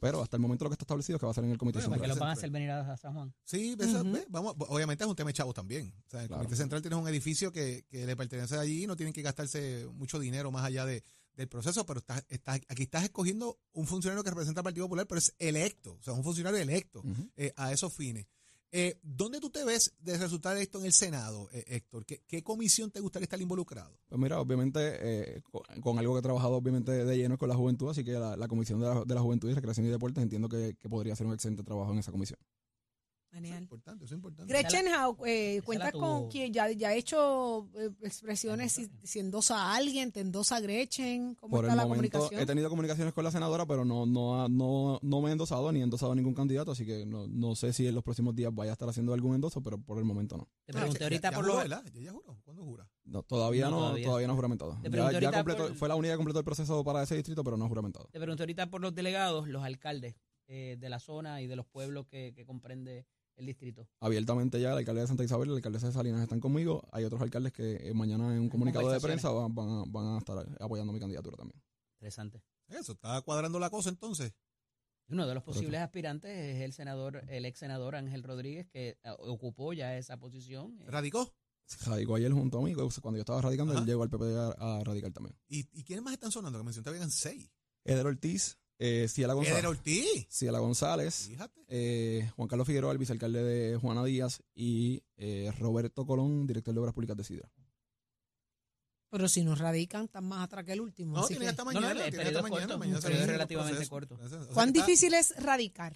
Pero 0.00 0.20
hasta 0.20 0.36
el 0.36 0.40
momento 0.42 0.64
lo 0.64 0.70
que 0.70 0.74
está 0.74 0.82
establecido 0.82 1.16
es 1.16 1.20
que 1.20 1.26
va 1.26 1.30
a 1.30 1.34
ser 1.34 1.44
en 1.44 1.52
el 1.52 1.58
Comité 1.58 1.78
Bueno, 1.78 1.90
¿Para 1.90 2.00
qué 2.00 2.06
Central. 2.06 2.16
los 2.16 2.18
van 2.20 2.28
a 2.30 2.32
hacer 2.32 2.50
venir 2.50 2.70
a 2.70 2.96
San 2.96 3.14
Juan? 3.14 3.32
Sí, 3.44 3.76
esa- 3.78 4.02
ve, 4.02 4.26
vamos, 4.28 4.54
obviamente 4.68 5.04
es 5.04 5.08
un 5.10 5.14
tema 5.14 5.28
de 5.28 5.34
chavos 5.34 5.54
también. 5.54 5.94
O 6.06 6.10
sea, 6.10 6.22
el 6.22 6.26
Claro. 6.28 6.42
Comité 6.42 6.56
Central 6.56 6.82
tiene 6.82 6.96
un 6.96 7.06
edificio 7.08 7.52
que, 7.52 7.84
que 7.88 8.04
le 8.04 8.16
pertenece 8.16 8.56
allí 8.58 8.82
y 8.82 8.86
no 8.88 8.96
tienen 8.96 9.12
que 9.12 9.22
gastarse 9.22 9.86
mucho 9.92 10.18
dinero 10.18 10.50
más 10.50 10.64
allá 10.64 10.84
de, 10.86 11.04
del 11.36 11.48
proceso, 11.48 11.86
pero 11.86 12.00
estás, 12.00 12.24
estás- 12.28 12.60
aquí 12.68 12.82
estás 12.82 13.04
escogiendo 13.04 13.58
un 13.74 13.86
funcionario 13.86 14.24
que 14.24 14.30
representa 14.30 14.60
al 14.60 14.64
Partido 14.64 14.86
Popular, 14.86 15.06
pero 15.06 15.20
es 15.20 15.34
electo, 15.38 15.94
o 15.94 16.02
sea, 16.02 16.14
un 16.14 16.24
funcionario 16.24 16.58
electo 16.58 17.02
eh, 17.36 17.52
a 17.56 17.72
esos 17.72 17.92
fines. 17.92 18.26
Eh, 18.74 18.98
¿Dónde 19.02 19.38
tú 19.38 19.50
te 19.50 19.64
ves 19.64 19.92
de 20.00 20.16
resultar 20.16 20.56
esto 20.56 20.78
en 20.78 20.86
el 20.86 20.94
Senado, 20.94 21.50
eh, 21.52 21.62
Héctor? 21.68 22.06
¿Qué, 22.06 22.42
comisión 22.42 22.90
te 22.90 23.00
gustaría 23.00 23.24
estar 23.24 23.38
involucrado? 23.38 23.98
Pues 24.08 24.18
mira, 24.18 24.40
obviamente, 24.40 24.80
eh, 24.80 25.42
con, 25.82 25.98
algo 25.98 26.14
que 26.14 26.20
he 26.20 26.22
trabajado 26.22 26.54
obviamente 26.54 27.04
de 27.04 27.16
lleno 27.18 27.36
con 27.36 27.50
la 27.50 27.54
juventud, 27.54 27.90
así 27.90 28.02
que 28.02 28.12
la, 28.12 28.48
Comisión 28.48 28.80
de 28.80 28.86
la, 28.86 29.04
de 29.04 29.14
la 29.14 29.20
Juventud 29.20 29.50
y 29.50 29.54
Recreación 29.54 29.86
y 29.86 29.90
Deportes 29.90 30.22
entiendo 30.22 30.48
que, 30.48 30.74
que 30.80 30.88
podría 30.88 31.14
ser 31.14 31.26
un 31.26 31.34
excelente 31.34 31.62
trabajo 31.62 31.92
en 31.92 31.98
esa 31.98 32.12
comisión. 32.12 32.38
Eso 33.32 33.38
es 33.38 33.44
Genial. 33.44 33.62
importante, 33.62 34.04
eso 34.04 34.14
es 34.14 34.18
importante. 34.18 34.52
Gretchen 34.52 34.86
Howe, 34.88 35.16
eh, 35.24 35.62
cuentas 35.64 35.92
con 35.92 36.28
quien 36.28 36.52
ya, 36.52 36.70
ya 36.70 36.88
ha 36.88 36.94
hecho 36.94 37.66
eh, 37.76 37.88
expresiones 38.02 38.72
si, 38.72 38.90
si 39.02 39.20
endosa 39.20 39.56
a 39.56 39.74
alguien, 39.76 40.12
te 40.12 40.20
endosa 40.20 40.56
a 40.56 40.60
Gretchen, 40.60 41.34
¿cómo 41.36 41.56
Por 41.56 41.64
está 41.64 41.72
el 41.72 41.78
la 41.78 41.86
momento 41.86 42.10
comunicación? 42.18 42.42
he 42.42 42.46
tenido 42.46 42.68
comunicaciones 42.68 43.14
con 43.14 43.24
la 43.24 43.30
senadora, 43.30 43.64
pero 43.64 43.86
no, 43.86 44.04
no, 44.04 44.48
no, 44.50 44.98
no 45.00 45.20
me 45.22 45.30
he 45.30 45.32
endosado 45.32 45.72
ni 45.72 45.80
he 45.80 45.82
endosado 45.82 46.12
a 46.12 46.14
ningún 46.14 46.34
candidato, 46.34 46.72
así 46.72 46.84
que 46.84 47.06
no, 47.06 47.26
no 47.26 47.54
sé 47.54 47.72
si 47.72 47.86
en 47.86 47.94
los 47.94 48.04
próximos 48.04 48.34
días 48.36 48.54
vaya 48.54 48.72
a 48.72 48.74
estar 48.74 48.86
haciendo 48.90 49.14
algún 49.14 49.34
endoso, 49.34 49.62
pero 49.62 49.78
por 49.78 49.96
el 49.96 50.04
momento 50.04 50.36
no. 50.36 50.46
Te 50.66 50.74
pregunté 50.74 50.98
ya- 50.98 51.04
ahorita 51.06 51.30
ya 51.30 51.34
por 51.36 51.46
lo... 51.46 51.56
¿verdad? 51.56 51.82
¿Ya, 51.94 52.00
ya 52.02 52.12
juró? 52.12 52.38
¿Cuándo 52.44 52.62
jura? 52.64 52.86
No, 53.04 53.22
todavía 53.22 53.64
No, 53.64 53.70
no, 53.70 53.78
todavía. 53.78 54.04
todavía, 54.04 54.26
no 54.26 54.32
ha 54.34 54.36
juramentado. 54.36 54.72
Te 54.72 54.82
Ya, 54.84 54.90
pregunté 54.90 55.12
ya 55.20 55.26
ahorita 55.28 55.38
completó- 55.44 55.68
por- 55.68 55.76
Fue 55.76 55.88
la 55.88 55.96
única 55.96 56.12
que 56.12 56.16
completó 56.18 56.38
el 56.40 56.44
proceso 56.44 56.84
para 56.84 57.02
ese 57.02 57.14
distrito, 57.14 57.42
pero 57.42 57.56
no 57.56 57.66
juramentado. 57.66 58.08
Te 58.12 58.18
pregunté 58.20 58.42
ahorita 58.42 58.68
por 58.68 58.82
los 58.82 58.94
delegados, 58.94 59.48
los 59.48 59.64
alcaldes 59.64 60.16
eh, 60.48 60.76
de 60.78 60.88
la 60.90 60.98
zona 60.98 61.40
y 61.40 61.46
de 61.46 61.56
los 61.56 61.64
pueblos 61.66 62.06
que, 62.08 62.34
que 62.34 62.44
comprende 62.44 63.06
el 63.36 63.46
distrito. 63.46 63.88
Abiertamente 64.00 64.60
ya 64.60 64.72
el 64.72 64.78
alcalde 64.78 65.00
de 65.02 65.06
Santa 65.06 65.24
Isabel 65.24 65.48
y 65.48 65.50
el 65.52 65.56
alcalde 65.56 65.78
de 65.78 65.92
Salinas 65.92 66.22
están 66.22 66.40
conmigo. 66.40 66.82
Hay 66.92 67.04
otros 67.04 67.20
alcaldes 67.22 67.52
que 67.52 67.88
eh, 67.88 67.94
mañana 67.94 68.34
en 68.34 68.40
un 68.42 68.48
comunicado 68.48 68.90
de 68.90 69.00
prensa 69.00 69.30
van, 69.30 69.54
van 69.54 69.68
a, 69.68 69.84
van 69.86 70.06
a 70.14 70.18
estar 70.18 70.46
apoyando 70.60 70.92
mi 70.92 71.00
candidatura 71.00 71.36
también. 71.36 71.60
Interesante. 71.98 72.42
Eso, 72.68 72.92
está 72.92 73.20
cuadrando 73.22 73.58
la 73.58 73.70
cosa 73.70 73.88
entonces. 73.90 74.32
Uno 75.08 75.26
de 75.26 75.34
los 75.34 75.42
posibles 75.42 75.80
aspirantes 75.80 76.30
es 76.30 76.62
el 76.62 76.72
senador, 76.72 77.22
el 77.28 77.44
ex 77.44 77.58
senador 77.58 77.96
Ángel 77.96 78.22
Rodríguez, 78.22 78.66
que 78.68 78.98
eh, 79.02 79.10
ocupó 79.18 79.72
ya 79.72 79.96
esa 79.98 80.16
posición. 80.18 80.78
eh, 80.80 80.84
¿Radicó? 80.90 81.34
Radicó 81.86 82.16
ayer 82.16 82.32
junto 82.32 82.58
a 82.58 82.62
mí, 82.62 82.74
cuando 82.74 83.16
yo 83.16 83.20
estaba 83.20 83.40
radicando, 83.40 83.72
Ajá. 83.72 83.80
él 83.82 83.86
llegó 83.86 84.02
al 84.02 84.10
PP 84.10 84.24
a, 84.36 84.48
a 84.80 84.84
radicar 84.84 85.12
también. 85.12 85.36
¿Y, 85.48 85.68
¿Y 85.72 85.84
quiénes 85.84 86.02
más 86.04 86.12
están 86.14 86.30
sonando? 86.30 86.58
Que 86.58 86.64
mencionaste 86.64 86.90
habían 86.90 87.10
seis. 87.10 87.50
Eder 87.84 88.06
Ortiz, 88.06 88.58
eh, 88.84 89.06
Ciela 89.08 89.34
González, 89.34 89.58
Eder 89.58 89.66
Ortiz. 89.70 90.26
Ciela 90.28 90.58
González 90.58 91.28
Fíjate. 91.28 91.64
eh, 91.68 92.30
Juan 92.36 92.48
Carlos 92.48 92.66
Figueroa, 92.66 92.90
el 92.92 92.98
vicealcalde 92.98 93.42
de 93.42 93.76
Juana 93.76 94.04
Díaz, 94.04 94.42
y 94.54 95.02
eh, 95.16 95.52
Roberto 95.58 96.04
Colón, 96.04 96.46
director 96.46 96.74
de 96.74 96.80
Obras 96.80 96.94
Públicas 96.94 97.16
de 97.16 97.24
Sidra. 97.24 97.48
Pero 99.10 99.28
si 99.28 99.44
nos 99.44 99.58
radican, 99.58 100.06
están 100.06 100.24
más 100.24 100.42
atrás 100.44 100.64
que 100.64 100.72
el 100.72 100.80
último. 100.80 101.14
No, 101.16 101.20
así 101.24 101.34
tiene 101.34 101.44
que- 101.44 101.50
hasta 101.50 101.62
no, 101.64 101.66
mañana. 101.72 101.90
el 101.90 101.98
hasta 101.98 102.22
es 102.22 102.42
mañana. 102.42 102.48
corto, 102.50 102.78
mañana 102.78 102.96
un 102.98 103.02
periodo 103.04 103.26
relativamente 103.26 103.86
corto. 103.88 104.18
O 104.22 104.28
sea 104.28 104.38
¿Cuán 104.54 104.68
está- 104.70 104.80
difícil 104.86 105.12
es 105.14 105.34
radicar? 105.36 105.94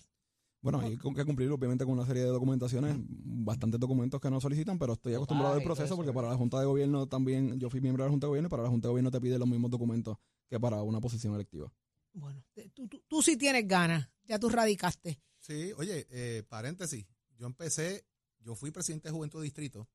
Bueno, 0.60 0.80
hay 0.80 0.96
que 0.98 1.24
cumplir 1.24 1.50
obviamente 1.50 1.84
con 1.84 1.94
una 1.94 2.04
serie 2.06 2.22
de 2.24 2.28
documentaciones, 2.28 2.96
bastantes 2.98 3.78
documentos 3.78 4.20
que 4.20 4.28
nos 4.30 4.42
solicitan, 4.42 4.78
pero 4.78 4.94
estoy 4.94 5.14
acostumbrado 5.14 5.54
al 5.54 5.62
proceso 5.62 5.86
eso, 5.86 5.96
porque 5.96 6.12
para 6.12 6.28
la 6.28 6.36
Junta 6.36 6.58
de 6.58 6.66
Gobierno 6.66 7.06
también, 7.06 7.58
yo 7.60 7.70
fui 7.70 7.80
miembro 7.80 8.02
de 8.02 8.08
la 8.08 8.10
Junta 8.12 8.26
de 8.26 8.28
Gobierno 8.30 8.48
y 8.48 8.50
para 8.50 8.64
la 8.64 8.68
Junta 8.68 8.88
de 8.88 8.90
Gobierno 8.90 9.10
te 9.10 9.20
pide 9.20 9.38
los 9.38 9.48
mismos 9.48 9.70
documentos 9.70 10.18
que 10.48 10.58
para 10.60 10.82
una 10.82 11.00
posición 11.00 11.34
electiva. 11.34 11.72
Bueno, 12.16 12.42
tú, 12.72 12.88
tú, 12.88 13.04
tú 13.06 13.22
sí 13.22 13.36
tienes 13.36 13.68
ganas, 13.68 14.08
ya 14.24 14.38
tú 14.38 14.48
radicaste. 14.48 15.20
Sí, 15.38 15.72
oye, 15.76 16.06
eh, 16.10 16.42
paréntesis. 16.48 17.06
Yo 17.36 17.46
empecé, 17.46 18.06
yo 18.40 18.54
fui 18.54 18.70
presidente 18.70 19.08
de 19.08 19.12
Juventud 19.12 19.40
de 19.40 19.44
Distrito. 19.44 19.86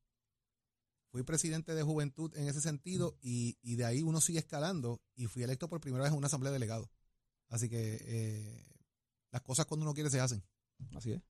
Fui 1.10 1.24
presidente 1.24 1.74
de 1.74 1.82
Juventud 1.82 2.32
en 2.38 2.48
ese 2.48 2.62
sentido 2.62 3.18
y, 3.22 3.58
y 3.64 3.76
de 3.76 3.86
ahí 3.86 4.04
uno 4.04 4.22
sigue 4.22 4.38
escalando 4.38 5.02
y 5.16 5.26
fui 5.26 5.42
electo 5.42 5.68
por 5.68 5.82
primera 5.82 6.04
vez 6.04 6.12
en 6.12 6.18
una 6.20 6.28
asamblea 6.28 6.52
de 6.52 6.60
delegados. 6.60 6.90
Así 7.50 7.68
que 7.68 7.98
eh, 8.00 8.66
las 9.32 9.42
cosas 9.42 9.66
cuando 9.66 9.84
uno 9.84 9.96
quiere 9.96 10.12
se 10.12 10.20
hacen. 10.20 10.44
Así 10.96 11.14
es. 11.14 11.22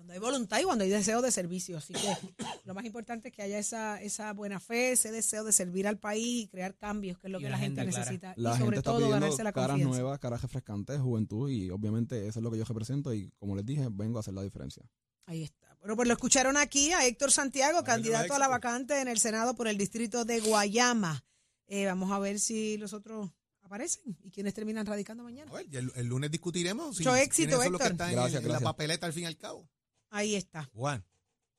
Cuando 0.00 0.14
hay 0.14 0.18
voluntad 0.18 0.58
y 0.58 0.62
cuando 0.62 0.82
hay 0.84 0.88
deseo 0.90 1.20
de 1.20 1.30
servicio. 1.30 1.76
Así 1.76 1.92
que 1.92 2.16
lo 2.64 2.72
más 2.72 2.86
importante 2.86 3.28
es 3.28 3.34
que 3.34 3.42
haya 3.42 3.58
esa, 3.58 4.00
esa 4.00 4.32
buena 4.32 4.58
fe, 4.58 4.92
ese 4.92 5.12
deseo 5.12 5.44
de 5.44 5.52
servir 5.52 5.86
al 5.86 5.98
país 5.98 6.44
y 6.44 6.48
crear 6.48 6.74
cambios, 6.74 7.18
que 7.18 7.26
es 7.26 7.30
lo 7.32 7.38
Y 7.38 7.42
que 7.42 7.50
la 7.50 7.58
gente 7.58 7.82
clara. 7.82 7.98
necesita. 7.98 8.32
La 8.38 8.50
y 8.50 8.52
gente 8.54 8.64
sobre 8.64 8.76
está 8.78 8.90
todo 8.92 9.10
ganarse 9.10 9.44
la 9.44 9.52
caras 9.52 9.68
confianza. 9.72 9.94
nuevas, 10.00 10.18
caras 10.18 10.40
refrescantes, 10.40 10.98
juventud 11.00 11.50
y 11.50 11.68
obviamente 11.70 12.26
eso 12.26 12.38
es 12.38 12.42
lo 12.42 12.50
que 12.50 12.56
yo 12.56 12.64
represento 12.64 13.12
y 13.12 13.30
como 13.38 13.54
les 13.56 13.66
dije, 13.66 13.88
vengo 13.90 14.16
a 14.16 14.20
hacer 14.20 14.32
la 14.32 14.42
diferencia. 14.42 14.82
Ahí 15.26 15.42
está. 15.42 15.76
Bueno, 15.80 15.96
pues 15.96 16.08
lo 16.08 16.14
escucharon 16.14 16.56
aquí 16.56 16.92
a 16.92 17.06
Héctor 17.06 17.30
Santiago, 17.30 17.84
candidato 17.84 18.32
a 18.32 18.38
la 18.38 18.46
éxito. 18.46 18.50
vacante 18.50 19.00
en 19.02 19.08
el 19.08 19.18
Senado 19.18 19.54
por 19.54 19.68
el 19.68 19.76
distrito 19.76 20.24
de 20.24 20.40
Guayama. 20.40 21.24
Eh, 21.66 21.84
vamos 21.84 22.10
a 22.10 22.18
ver 22.18 22.40
si 22.40 22.78
los 22.78 22.94
otros 22.94 23.30
aparecen 23.60 24.16
y 24.22 24.30
quiénes 24.30 24.54
terminan 24.54 24.86
radicando 24.86 25.22
mañana. 25.22 25.50
A 25.50 25.54
ver, 25.56 25.66
y 25.70 25.76
el, 25.76 25.92
el 25.94 26.06
lunes 26.06 26.30
discutiremos 26.30 26.96
si 26.96 27.04
Mucho 27.04 27.16
éxito, 27.16 27.52
los 27.56 27.60
que 27.60 27.66
Héctor. 27.68 27.90
están 27.92 28.08
en- 28.08 28.14
Gracias, 28.16 28.42
en, 28.42 28.50
la 28.52 28.60
papeleta 28.60 29.06
al 29.06 29.12
fin 29.12 29.24
y 29.24 29.26
al 29.26 29.36
cabo. 29.36 29.68
Ahí 30.10 30.34
está. 30.34 30.64
Juan. 30.74 31.04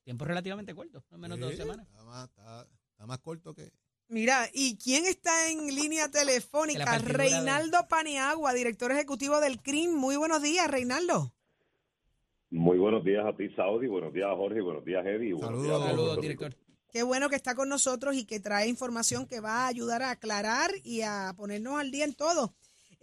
Tiempo 0.03 0.25
relativamente 0.25 0.73
corto, 0.75 1.03
no 1.09 1.17
menos 1.17 1.37
de 1.37 1.43
dos 1.45 1.51
Sí, 1.53 1.57
semanas. 1.57 1.87
Está 1.87 2.03
más, 2.03 2.27
está- 2.29 2.67
está 2.91 3.05
más 3.05 3.19
corto 3.19 3.53
que... 3.53 3.71
Mira, 4.07 4.49
¿y 4.53 4.75
quién 4.77 5.05
está 5.05 5.49
en 5.49 5.73
línea 5.73 6.09
telefónica? 6.09 6.83
partidura 6.83 7.23
de- 7.23 7.29
Reinaldo 7.29 7.87
Paniagua, 7.87 8.53
director 8.53 8.91
ejecutivo 8.91 9.39
del 9.39 9.61
CRIM. 9.61 9.93
Muy 9.95 10.17
buenos 10.17 10.41
días, 10.41 10.69
Reinaldo. 10.69 11.33
Muy 12.49 12.77
buenos 12.77 13.05
días 13.05 13.25
a 13.25 13.35
ti, 13.37 13.47
Saudi. 13.55 13.87
Buenos 13.87 14.13
días, 14.13 14.27
Jorge. 14.35 14.59
Buenos 14.59 14.83
días, 14.83 15.05
Eddie. 15.05 15.39
Saludos. 15.39 15.85
días 15.95 16.21
director. 16.21 16.57
Qué 16.91 17.03
bueno 17.03 17.29
que 17.29 17.37
está 17.37 17.55
con 17.55 17.69
nosotros 17.69 18.15
y 18.15 18.25
que 18.25 18.41
trae 18.41 18.67
información 18.67 19.25
que 19.25 19.39
va 19.39 19.63
a 19.63 19.67
ayudar 19.67 20.03
a 20.03 20.09
aclarar 20.11 20.71
y 20.83 21.03
a 21.03 21.33
ponernos 21.37 21.79
al 21.79 21.89
día 21.91 22.03
en 22.03 22.13
todo. 22.13 22.53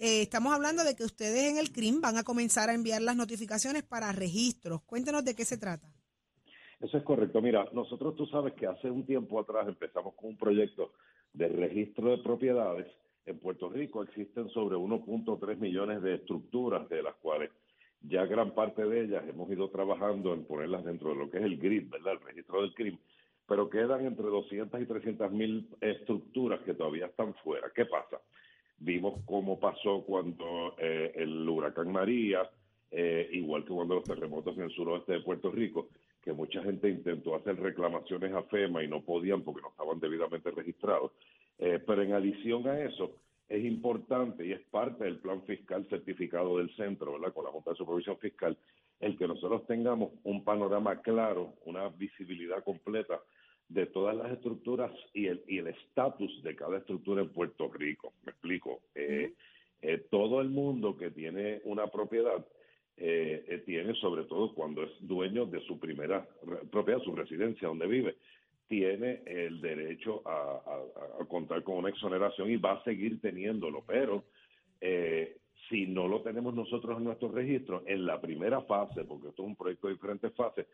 Eh, 0.01 0.23
estamos 0.23 0.55
hablando 0.55 0.85
de 0.85 0.95
que 0.95 1.03
ustedes 1.03 1.51
en 1.51 1.59
el 1.59 1.73
CRIM 1.73 2.01
van 2.01 2.17
a 2.19 2.23
comenzar 2.23 2.71
a 2.71 2.75
enviar 2.75 3.03
las 3.03 3.17
notificaciones 3.17 3.83
para 3.83 4.13
registros. 4.13 4.83
Cuéntenos 4.85 5.25
de 5.25 5.35
qué 5.35 5.45
se 5.45 5.59
trata. 5.59 5.89
Eso 6.81 6.99
es 6.99 7.03
correcto. 7.03 7.43
Mira, 7.43 7.69
nosotros 7.73 8.15
tú 8.15 8.25
sabes 8.27 8.55
que 8.55 8.69
hace 8.69 8.89
un 8.89 9.05
tiempo 9.05 9.41
atrás 9.41 9.67
empezamos 9.67 10.15
con 10.15 10.31
un 10.31 10.37
proyecto 10.37 10.93
de 11.33 11.49
registro 11.49 12.11
de 12.11 12.19
propiedades. 12.19 12.87
En 13.27 13.41
Puerto 13.41 13.69
Rico 13.69 14.05
existen 14.05 14.49
sobre 14.51 14.77
1.3 14.77 15.57
millones 15.57 16.01
de 16.01 16.15
estructuras, 16.15 16.89
de 16.89 17.03
las 17.03 17.17
cuales 17.17 17.51
ya 18.01 18.25
gran 18.27 18.55
parte 18.55 18.85
de 18.85 19.05
ellas 19.05 19.25
hemos 19.29 19.51
ido 19.51 19.69
trabajando 19.71 20.33
en 20.33 20.45
ponerlas 20.45 20.85
dentro 20.85 21.11
de 21.11 21.17
lo 21.17 21.29
que 21.29 21.39
es 21.39 21.45
el 21.45 21.59
GRID, 21.59 21.91
¿verdad? 21.91 22.13
El 22.13 22.21
registro 22.21 22.63
del 22.63 22.73
crimen. 22.73 23.01
Pero 23.49 23.69
quedan 23.69 24.07
entre 24.07 24.27
200 24.27 24.81
y 24.81 24.87
300 24.87 25.33
mil 25.33 25.69
estructuras 25.81 26.61
que 26.61 26.75
todavía 26.75 27.07
están 27.07 27.35
fuera. 27.43 27.69
¿Qué 27.75 27.85
pasa? 27.85 28.21
Vimos 28.81 29.21
cómo 29.27 29.59
pasó 29.59 30.05
cuando 30.07 30.75
eh, 30.79 31.13
el 31.17 31.49
huracán 31.49 31.91
María, 31.91 32.49
eh, 32.91 33.29
igual 33.33 33.65
que 33.65 33.75
cuando 33.75 33.97
los 33.97 34.05
terremotos 34.05 34.57
en 34.57 34.65
el 34.65 34.71
suroeste 34.71 35.15
de 35.15 35.21
Puerto 35.21 35.51
Rico, 35.51 35.89
que 36.23 36.33
mucha 36.33 36.63
gente 36.63 36.89
intentó 36.89 37.35
hacer 37.35 37.61
reclamaciones 37.61 38.33
a 38.33 38.43
FEMA 38.43 38.83
y 38.85 38.89
no 38.89 39.03
podían 39.03 39.43
porque 39.43 39.63
no 39.63 39.71
estaban 39.71 39.99
debidamente 39.99 40.51
registrados. 40.51 41.13
Eh, 41.59 41.83
pero 41.85 42.03
en 42.03 42.13
adición 42.13 42.69
a 42.69 42.81
eso, 42.81 43.17
es 43.49 43.65
importante 43.65 44.47
y 44.47 44.53
es 44.53 44.61
parte 44.71 45.05
del 45.05 45.19
plan 45.19 45.43
fiscal 45.43 45.87
certificado 45.89 46.59
del 46.59 46.75
centro, 46.77 47.15
¿verdad? 47.15 47.33
Con 47.33 47.45
la 47.45 47.51
Junta 47.51 47.71
de 47.71 47.77
Supervisión 47.77 48.19
Fiscal, 48.19 48.57
el 49.01 49.17
que 49.17 49.27
nosotros 49.27 49.67
tengamos 49.67 50.13
un 50.25 50.45
panorama 50.45 51.01
claro, 51.01 51.55
una 51.65 51.89
visibilidad 51.89 52.63
completa 52.63 53.21
de 53.69 53.87
todas 53.87 54.17
las 54.17 54.33
estructuras 54.33 54.91
y 55.13 55.27
el 55.27 55.43
y 55.47 55.59
el 55.59 55.69
estatus 55.69 56.43
de 56.43 56.57
cada 56.57 56.79
estructura 56.79 57.23
en 57.23 57.29
Puerto 57.29 57.71
Rico. 57.71 58.15
Me 58.25 58.33
explico. 58.33 58.81
Eh, 58.95 59.35
eh, 59.81 60.07
todo 60.11 60.41
el 60.41 60.49
mundo 60.49 60.97
que 60.97 61.11
tiene 61.11 61.61
una 61.65 61.87
propiedad 61.87 62.45
eh, 62.97 63.63
tiene, 63.65 63.95
sobre 63.95 64.25
todo 64.25 64.53
cuando 64.55 64.83
es 64.83 64.91
dueño 65.01 65.47
de 65.47 65.61
su 65.61 65.79
primera 65.79 66.27
propiedad, 66.71 67.01
su 67.01 67.15
residencia 67.15 67.69
donde 67.69 67.87
vive, 67.87 68.17
tiene 68.69 69.23
el 69.27 69.61
derecho 69.61 70.23
a, 70.27 70.61
contar 71.29 71.63
con 71.63 71.79
una 71.79 71.89
exoneración 71.89 72.51
y 72.51 72.57
va 72.57 72.73
a 72.73 72.85
seguir 72.85 73.21
teniéndolo, 73.21 73.83
pero 73.87 74.25
eh, 74.81 75.39
si 75.69 75.87
no 75.87 76.07
lo 76.07 76.23
tenemos 76.23 76.55
nosotros 76.55 76.99
en 76.99 77.05
nuestro 77.05 77.31
registro, 77.31 77.83
en 77.87 78.07
la 78.07 78.21
primera 78.21 78.63
fase, 78.63 79.05
porque 79.05 79.29
esto 79.29 79.43
es 79.43 79.49
un 79.49 79.57
proyecto 79.57 79.89
de 79.89 79.95
diferentes 79.95 80.33
fases, 80.35 80.67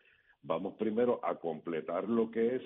vamos 0.45 0.75
primero 0.75 1.19
a 1.23 1.35
completar 1.35 2.07
lo 2.07 2.29
que 2.29 2.55
es, 2.55 2.61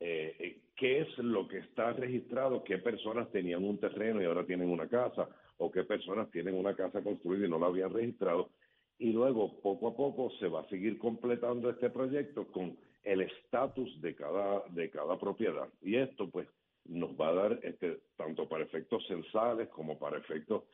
eh, 0.00 0.34
eh, 0.38 0.58
qué 0.76 1.00
es 1.00 1.18
lo 1.18 1.46
que 1.46 1.58
está 1.58 1.92
registrado, 1.92 2.64
qué 2.64 2.78
personas 2.78 3.30
tenían 3.30 3.64
un 3.64 3.78
terreno 3.78 4.22
y 4.22 4.24
ahora 4.24 4.46
tienen 4.46 4.70
una 4.70 4.88
casa, 4.88 5.28
o 5.58 5.70
qué 5.70 5.84
personas 5.84 6.30
tienen 6.30 6.54
una 6.54 6.74
casa 6.74 7.02
construida 7.02 7.46
y 7.46 7.50
no 7.50 7.58
la 7.58 7.66
habían 7.66 7.92
registrado, 7.92 8.50
y 8.98 9.12
luego 9.12 9.60
poco 9.60 9.88
a 9.88 9.96
poco 9.96 10.30
se 10.38 10.48
va 10.48 10.60
a 10.60 10.68
seguir 10.68 10.98
completando 10.98 11.68
este 11.70 11.90
proyecto 11.90 12.46
con 12.46 12.76
el 13.02 13.22
estatus 13.22 14.00
de 14.00 14.14
cada, 14.14 14.62
de 14.70 14.90
cada 14.90 15.18
propiedad. 15.18 15.68
Y 15.82 15.96
esto 15.96 16.28
pues 16.28 16.48
nos 16.86 17.10
va 17.12 17.28
a 17.28 17.34
dar 17.34 17.60
este, 17.62 18.00
tanto 18.16 18.48
para 18.48 18.64
efectos 18.64 19.06
censales 19.06 19.68
como 19.68 19.98
para 19.98 20.18
efectos 20.18 20.64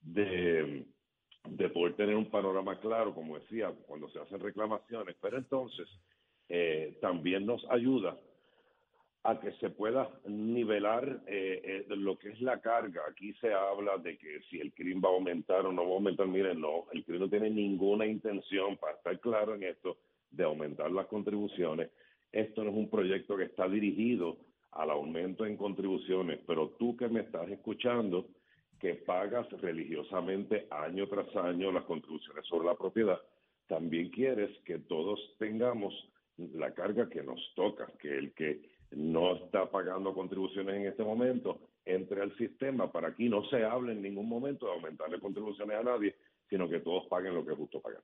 de, 0.00 0.84
de 1.48 1.68
poder 1.68 1.94
tener 1.94 2.16
un 2.16 2.30
panorama 2.30 2.78
claro, 2.80 3.14
como 3.14 3.38
decía, 3.38 3.72
cuando 3.86 4.08
se 4.10 4.18
hacen 4.18 4.40
reclamaciones, 4.40 5.16
pero 5.20 5.38
entonces 5.38 5.88
eh, 6.48 6.98
también 7.00 7.46
nos 7.46 7.64
ayuda 7.70 8.16
a 9.26 9.40
que 9.40 9.50
se 9.52 9.70
pueda 9.70 10.08
nivelar 10.26 11.20
eh, 11.26 11.84
eh, 11.88 11.96
lo 11.96 12.16
que 12.16 12.30
es 12.30 12.40
la 12.40 12.60
carga. 12.60 13.02
Aquí 13.10 13.32
se 13.34 13.52
habla 13.52 13.98
de 13.98 14.16
que 14.16 14.40
si 14.48 14.60
el 14.60 14.72
crimen 14.72 15.02
va 15.04 15.08
a 15.08 15.12
aumentar 15.12 15.66
o 15.66 15.72
no 15.72 15.82
va 15.82 15.90
a 15.90 15.94
aumentar. 15.94 16.28
Miren, 16.28 16.60
no, 16.60 16.86
el 16.92 17.04
crimen 17.04 17.22
no 17.22 17.28
tiene 17.28 17.50
ninguna 17.50 18.06
intención, 18.06 18.76
para 18.76 18.94
estar 18.94 19.18
claro 19.18 19.54
en 19.54 19.64
esto, 19.64 19.96
de 20.30 20.44
aumentar 20.44 20.92
las 20.92 21.06
contribuciones. 21.06 21.90
Esto 22.30 22.62
no 22.62 22.70
es 22.70 22.76
un 22.76 22.88
proyecto 22.88 23.36
que 23.36 23.44
está 23.44 23.68
dirigido 23.68 24.36
al 24.72 24.90
aumento 24.90 25.44
en 25.44 25.56
contribuciones, 25.56 26.38
pero 26.46 26.76
tú 26.78 26.96
que 26.96 27.08
me 27.08 27.20
estás 27.20 27.48
escuchando, 27.50 28.28
que 28.80 28.94
pagas 28.94 29.48
religiosamente 29.60 30.66
año 30.70 31.08
tras 31.08 31.34
año 31.36 31.72
las 31.72 31.84
contribuciones 31.84 32.46
sobre 32.46 32.66
la 32.66 32.74
propiedad, 32.74 33.20
también 33.66 34.10
quieres 34.10 34.50
que 34.64 34.78
todos 34.78 35.18
tengamos 35.38 35.92
la 36.36 36.72
carga 36.74 37.08
que 37.08 37.22
nos 37.22 37.40
toca, 37.54 37.86
que 37.98 38.16
el 38.16 38.32
que 38.34 38.60
no 38.90 39.36
está 39.36 39.70
pagando 39.70 40.14
contribuciones 40.14 40.76
en 40.76 40.86
este 40.86 41.02
momento 41.02 41.60
entre 41.84 42.20
al 42.20 42.36
sistema 42.36 42.90
para 42.90 43.08
aquí 43.08 43.28
no 43.28 43.48
se 43.48 43.64
hable 43.64 43.92
en 43.92 44.02
ningún 44.02 44.28
momento 44.28 44.66
de 44.66 44.72
aumentarle 44.72 45.20
contribuciones 45.20 45.78
a 45.78 45.82
nadie, 45.82 46.16
sino 46.48 46.68
que 46.68 46.80
todos 46.80 47.06
paguen 47.08 47.34
lo 47.34 47.44
que 47.44 47.52
es 47.52 47.58
justo 47.58 47.80
pagar. 47.80 48.02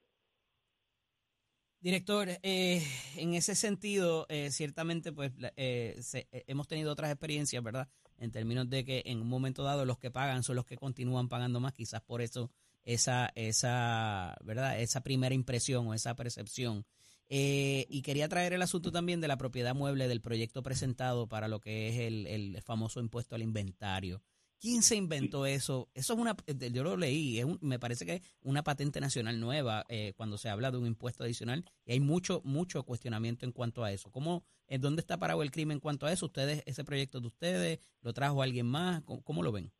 Director, 1.81 2.29
eh, 2.45 2.81
en 3.17 3.35
ese 3.35 3.57
sentido, 3.57 4.27
eh, 4.29 4.51
ciertamente, 4.53 5.13
pues 5.13 5.33
eh, 5.57 6.01
hemos 6.47 6.69
tenido 6.69 6.93
otras 6.93 7.11
experiencias, 7.11 7.61
¿verdad? 7.63 7.89
En 8.19 8.31
términos 8.31 8.69
de 8.71 8.85
que 8.85 9.03
en 9.07 9.21
un 9.21 9.29
momento 9.29 9.63
dado 9.63 9.85
los 9.85 9.99
que 9.99 10.11
pagan 10.11 10.43
son 10.43 10.57
los 10.57 10.67
que 10.67 10.77
continúan 10.77 11.29
pagando 11.29 11.61
más, 11.61 11.73
quizás 11.73 12.03
por 12.03 12.23
eso 12.23 12.51
esa, 12.85 13.33
esa, 13.35 14.37
¿verdad? 14.45 14.81
Esa 14.81 15.03
primera 15.03 15.35
impresión 15.35 15.87
o 15.89 15.95
esa 15.95 16.15
percepción. 16.15 16.85
y 17.29 18.03
quería 18.03 18.29
traer 18.29 18.53
el 18.53 18.63
asunto 18.63 18.93
también 18.93 19.21
de 19.21 19.29
la 19.29 19.39
propiedad 19.39 19.75
mueble 19.75 20.09
del 20.09 20.21
proyecto 20.21 20.63
presentado 20.63 21.29
para 21.29 21.49
lo 21.49 21.61
que 21.61 21.89
es 21.89 21.99
el, 21.99 22.27
el 22.27 22.63
famoso 22.63 23.01
impuesto 23.01 23.35
al 23.35 23.43
inventario. 23.43 24.23
¿Quién 24.63 24.83
se 24.83 24.95
inventó 24.95 25.45
eso? 25.45 25.89
Eso 25.93 26.13
es 26.13 26.19
una, 26.21 26.37
yo 26.73 26.85
lo 26.85 26.97
leí, 26.97 27.41
es 27.41 27.47
me 27.61 27.81
parece 27.81 28.07
que 28.07 28.15
es 28.15 28.23
una 28.45 28.63
patente 28.63 29.01
nacional 29.01 29.41
nueva 29.41 29.85
eh, 29.89 30.13
cuando 30.17 30.39
se 30.39 30.51
habla 30.51 30.71
de 30.71 30.79
un 30.79 30.87
impuesto 30.87 31.25
adicional 31.25 31.65
y 31.85 31.91
hay 31.91 31.99
mucho, 31.99 32.43
mucho 32.45 32.85
cuestionamiento 32.85 33.45
en 33.45 33.51
cuanto 33.51 33.83
a 33.83 33.91
eso. 33.91 34.13
¿Cómo, 34.13 34.45
en 34.69 34.81
dónde 34.81 35.01
está 35.01 35.19
parado 35.19 35.43
el 35.43 35.51
crimen 35.51 35.79
en 35.79 35.81
cuanto 35.81 36.07
a 36.07 36.13
eso? 36.13 36.27
¿Ustedes, 36.27 36.63
ese 36.65 36.85
proyecto 36.85 37.19
de 37.19 37.27
ustedes, 37.27 37.81
lo 38.03 38.13
trajo 38.13 38.41
alguien 38.41 38.67
más? 38.67 39.03
¿Cómo, 39.03 39.43
lo 39.43 39.51
ven? 39.51 39.73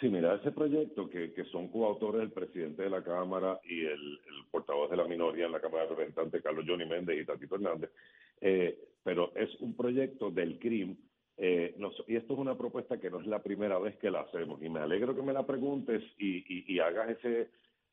Sí, 0.00 0.08
mira, 0.08 0.34
ese 0.34 0.50
proyecto 0.50 1.08
que, 1.08 1.32
que 1.32 1.44
son 1.44 1.68
coautores 1.68 2.20
el 2.20 2.32
presidente 2.32 2.82
de 2.82 2.90
la 2.90 3.04
Cámara 3.04 3.60
y 3.62 3.84
el, 3.84 4.18
portavoz 4.50 4.90
de 4.90 4.96
la 4.96 5.04
minoría 5.04 5.46
en 5.46 5.52
la 5.52 5.60
Cámara 5.60 5.84
de 5.84 5.90
Representantes, 5.90 6.42
Carlos 6.42 6.64
Johnny 6.66 6.84
Méndez 6.84 7.22
y 7.22 7.26
Tatito 7.26 7.54
Hernández, 7.54 7.92
eh, 8.40 8.76
pero 9.04 9.32
es 9.36 9.54
un 9.60 9.76
proyecto 9.76 10.32
del 10.32 10.58
crimen 10.58 10.98
eh, 11.42 11.74
y 12.06 12.16
esto 12.16 12.34
es 12.34 12.38
una 12.38 12.54
propuesta 12.54 13.00
que 13.00 13.08
no 13.08 13.18
es 13.18 13.26
la 13.26 13.42
primera 13.42 13.78
vez 13.78 13.96
que 13.96 14.10
la 14.10 14.20
hacemos 14.20 14.62
y 14.62 14.68
me 14.68 14.80
alegro 14.80 15.16
que 15.16 15.22
me 15.22 15.32
la 15.32 15.46
preguntes 15.46 16.02
y, 16.18 16.78
hagas 16.78 17.16
ese, 17.16 17.48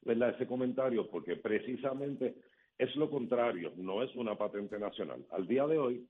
ese 0.06 0.46
comentario 0.46 1.10
porque 1.10 1.38
precisamente 1.38 2.36
es 2.78 2.94
lo 2.98 3.10
contrario, 3.10 3.72
no 3.78 4.04
es 4.04 4.14
una 4.18 4.38
patente 4.38 4.78
nacional. 4.78 5.26
Al 5.32 5.48
día 5.48 5.66
de 5.66 5.78
hoy, 5.78 6.06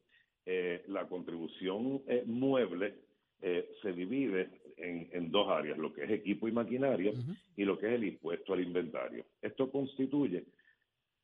eh, 0.48 0.84
la 0.88 1.08
contribución 1.08 2.02
eh, 2.08 2.24
mueble 2.26 3.06
se 3.40 3.94
divide 3.94 4.50
en, 4.78 5.30
dos 5.30 5.48
áreas, 5.48 5.78
lo 5.78 5.94
que 5.94 6.06
es 6.06 6.10
equipo 6.10 6.48
y 6.48 6.52
maquinaria 6.52 7.14
y 7.56 7.66
lo 7.66 7.78
que 7.78 7.86
es 7.86 7.94
el 7.94 8.06
impuesto 8.06 8.54
al 8.54 8.62
inventario. 8.62 9.26
Esto 9.44 9.70
constituye 9.70 10.46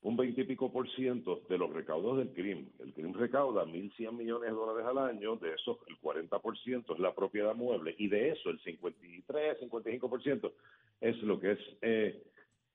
un 0.03 0.17
veintipico 0.17 0.71
por 0.71 0.89
ciento 0.91 1.41
de 1.47 1.57
los 1.57 1.71
recaudos 1.71 2.17
del 2.17 2.33
CRIM. 2.33 2.67
El 2.79 2.93
CRIM 2.93 3.13
recauda 3.13 3.65
1.100 3.65 4.11
millones 4.11 4.49
de 4.49 4.55
dólares 4.55 4.85
al 4.85 4.97
año, 4.97 5.37
de 5.37 5.53
esos 5.53 5.77
el 5.87 5.97
40 5.97 6.39
por 6.39 6.57
ciento 6.59 6.93
es 6.93 6.99
la 6.99 7.15
propiedad 7.15 7.55
mueble 7.55 7.95
y 7.97 8.09
de 8.09 8.31
eso 8.31 8.49
el 8.49 8.59
53, 8.59 9.59
55 9.59 10.09
por 10.09 10.21
ciento 10.21 10.53
es 10.99 11.17
lo 11.23 11.39
que 11.39 11.53
es 11.53 11.59
eh, 11.81 12.21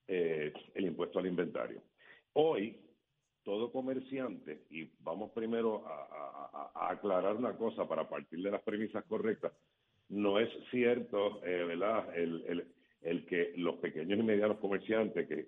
eh, 0.08 0.52
el 0.74 0.86
impuesto 0.86 1.18
al 1.18 1.26
inventario. 1.26 1.82
Hoy, 2.32 2.76
todo 3.44 3.70
comerciante, 3.72 4.64
y 4.70 4.90
vamos 5.00 5.30
primero 5.32 5.84
a, 5.86 6.88
aclarar 6.90 7.36
una 7.36 7.56
cosa 7.56 7.86
para 7.86 8.08
partir 8.08 8.42
de 8.42 8.50
las 8.50 8.62
premisas 8.62 9.04
correctas, 9.04 9.52
no 10.08 10.38
es 10.38 10.48
cierto, 10.70 11.44
eh, 11.44 11.64
¿verdad? 11.64 12.16
el 12.16 12.64
que 13.00 13.52
los 13.56 13.76
pequeños 13.76 14.18
y 14.18 14.22
medianos 14.22 14.58
comerciantes, 14.58 15.28
que, 15.28 15.46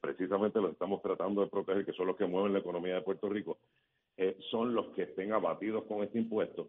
precisamente 0.00 0.60
los 0.60 0.72
estamos 0.72 1.00
tratando 1.02 1.42
de 1.42 1.48
proteger, 1.48 1.84
que 1.84 1.92
son 1.92 2.06
los 2.06 2.16
que 2.16 2.26
mueven 2.26 2.52
la 2.52 2.58
economía 2.58 2.94
de 2.94 3.02
Puerto 3.02 3.28
Rico, 3.28 3.58
eh, 4.16 4.36
son 4.50 4.74
los 4.74 4.88
que 4.88 5.02
estén 5.02 5.32
abatidos 5.32 5.84
con 5.84 6.02
este 6.02 6.18
impuesto, 6.18 6.68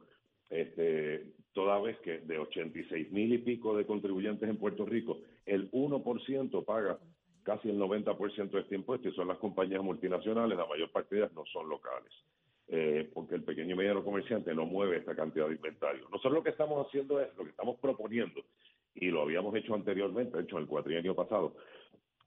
este, 0.49 1.33
toda 1.53 1.79
vez 1.79 1.97
que 1.99 2.19
de 2.19 2.37
86 2.37 3.11
mil 3.11 3.33
y 3.33 3.37
pico 3.39 3.75
de 3.75 3.85
contribuyentes 3.85 4.47
en 4.49 4.57
Puerto 4.57 4.85
Rico, 4.85 5.19
el 5.45 5.71
1% 5.71 6.65
paga 6.65 6.99
casi 7.43 7.69
el 7.69 7.79
90% 7.79 8.51
de 8.51 8.59
este 8.59 8.75
impuesto 8.75 9.09
y 9.09 9.13
son 9.13 9.27
las 9.27 9.37
compañías 9.37 9.81
multinacionales, 9.81 10.57
la 10.57 10.65
mayor 10.65 10.91
parte 10.91 11.15
de 11.15 11.21
ellas 11.21 11.33
no 11.33 11.45
son 11.45 11.69
locales. 11.69 12.11
Eh, 12.67 13.09
porque 13.13 13.35
el 13.35 13.43
pequeño 13.43 13.73
y 13.73 13.77
mediano 13.77 14.03
comerciante 14.03 14.53
no 14.53 14.65
mueve 14.65 14.97
esta 14.97 15.13
cantidad 15.13 15.47
de 15.47 15.55
inventario. 15.55 16.07
Nosotros 16.09 16.33
lo 16.33 16.43
que 16.43 16.51
estamos 16.51 16.87
haciendo 16.87 17.19
es, 17.19 17.27
lo 17.35 17.43
que 17.43 17.49
estamos 17.49 17.77
proponiendo, 17.79 18.41
y 18.95 19.07
lo 19.09 19.21
habíamos 19.21 19.55
hecho 19.55 19.73
anteriormente, 19.73 20.39
hecho 20.39 20.57
el 20.57 20.67
cuatrienio 20.67 21.15
pasado, 21.15 21.55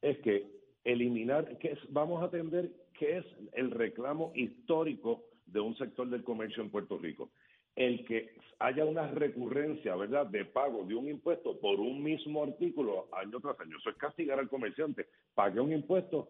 es 0.00 0.18
que 0.18 0.46
eliminar, 0.84 1.58
que 1.58 1.72
es, 1.72 1.78
vamos 1.90 2.22
a 2.22 2.26
atender 2.26 2.70
qué 2.98 3.18
es 3.18 3.26
el 3.52 3.70
reclamo 3.70 4.32
histórico 4.34 5.24
de 5.46 5.60
un 5.60 5.76
sector 5.76 6.08
del 6.08 6.24
comercio 6.24 6.62
en 6.62 6.70
Puerto 6.70 6.98
Rico. 6.98 7.30
el 7.76 8.04
que 8.04 8.36
haya 8.60 8.84
una 8.84 9.10
recurrencia, 9.10 9.96
¿verdad?, 9.96 10.26
de 10.26 10.44
pago 10.44 10.84
de 10.84 10.94
un 10.94 11.08
impuesto 11.08 11.58
por 11.58 11.80
un 11.80 12.02
mismo 12.02 12.44
artículo 12.44 13.08
año 13.12 13.40
tras 13.40 13.58
año. 13.60 13.78
Eso 13.78 13.90
es 13.90 13.96
castigar 13.96 14.38
al 14.38 14.48
comerciante. 14.48 15.08
Pague 15.34 15.60
un 15.60 15.72
impuesto 15.72 16.28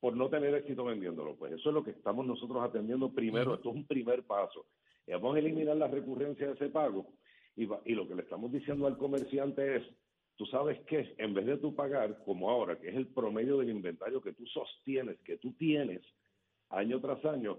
por 0.00 0.16
no 0.16 0.28
tener 0.28 0.54
éxito 0.54 0.84
vendiéndolo. 0.84 1.36
Pues 1.36 1.52
eso 1.52 1.68
es 1.68 1.74
lo 1.74 1.84
que 1.84 1.92
estamos 1.92 2.26
nosotros 2.26 2.62
atendiendo 2.64 3.12
primero. 3.12 3.54
Esto 3.54 3.70
es 3.70 3.76
un 3.76 3.86
primer 3.86 4.24
paso. 4.24 4.66
Y 5.06 5.12
vamos 5.12 5.36
a 5.36 5.38
eliminar 5.38 5.76
la 5.76 5.86
recurrencia 5.86 6.48
de 6.48 6.54
ese 6.54 6.68
pago. 6.68 7.06
Y, 7.56 7.66
lo 7.66 8.08
que 8.08 8.14
le 8.14 8.22
estamos 8.22 8.50
diciendo 8.50 8.86
al 8.86 8.96
comerciante 8.96 9.76
es, 9.76 9.82
tú 10.36 10.46
sabes 10.46 10.80
que 10.86 11.14
en 11.18 11.34
vez 11.34 11.46
de 11.46 11.58
tú 11.58 11.74
pagar, 11.74 12.22
como 12.24 12.50
ahora, 12.50 12.78
que 12.78 12.88
es 12.88 12.96
el 12.96 13.08
promedio 13.08 13.58
del 13.58 13.70
inventario 13.70 14.22
que 14.22 14.32
tú 14.32 14.46
sostienes, 14.46 15.18
que 15.20 15.36
tú 15.36 15.52
tienes 15.52 16.02
año 16.70 17.00
tras 17.00 17.22
año, 17.26 17.58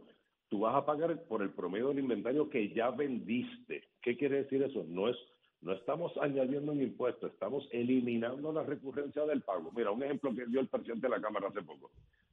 tú 0.50 0.62
vas 0.62 0.76
a 0.76 0.86
pagar 0.86 1.24
por 1.26 1.44
el 1.44 1.52
promedio 1.52 1.90
del 1.90 2.00
inventario 2.00 2.50
que 2.50 2.74
ya 2.74 2.90
vendiste. 2.90 3.84
¿Qué 4.02 4.18
quiere 4.18 4.44
decir 4.44 4.64
eso? 4.64 4.84
No 4.88 5.10
es 5.10 5.18
no 5.62 5.72
estamos 5.72 6.12
añadiendo 6.18 6.74
un 6.74 6.82
impuesto, 6.82 7.28
estamos 7.28 7.66
eliminando 7.72 8.52
la 8.52 8.64
recurrencia 8.64 9.26
del 9.26 9.44
pago. 9.44 9.72
Mira, 9.74 9.92
un 9.92 10.04
ejemplo 10.04 10.36
que 10.36 10.46
dio 10.46 10.60
el 10.60 10.68
presidente 10.68 11.08
de 11.08 11.16
la 11.16 11.22
Cámara 11.22 11.48
hace 11.48 11.62
poco. 11.62 11.90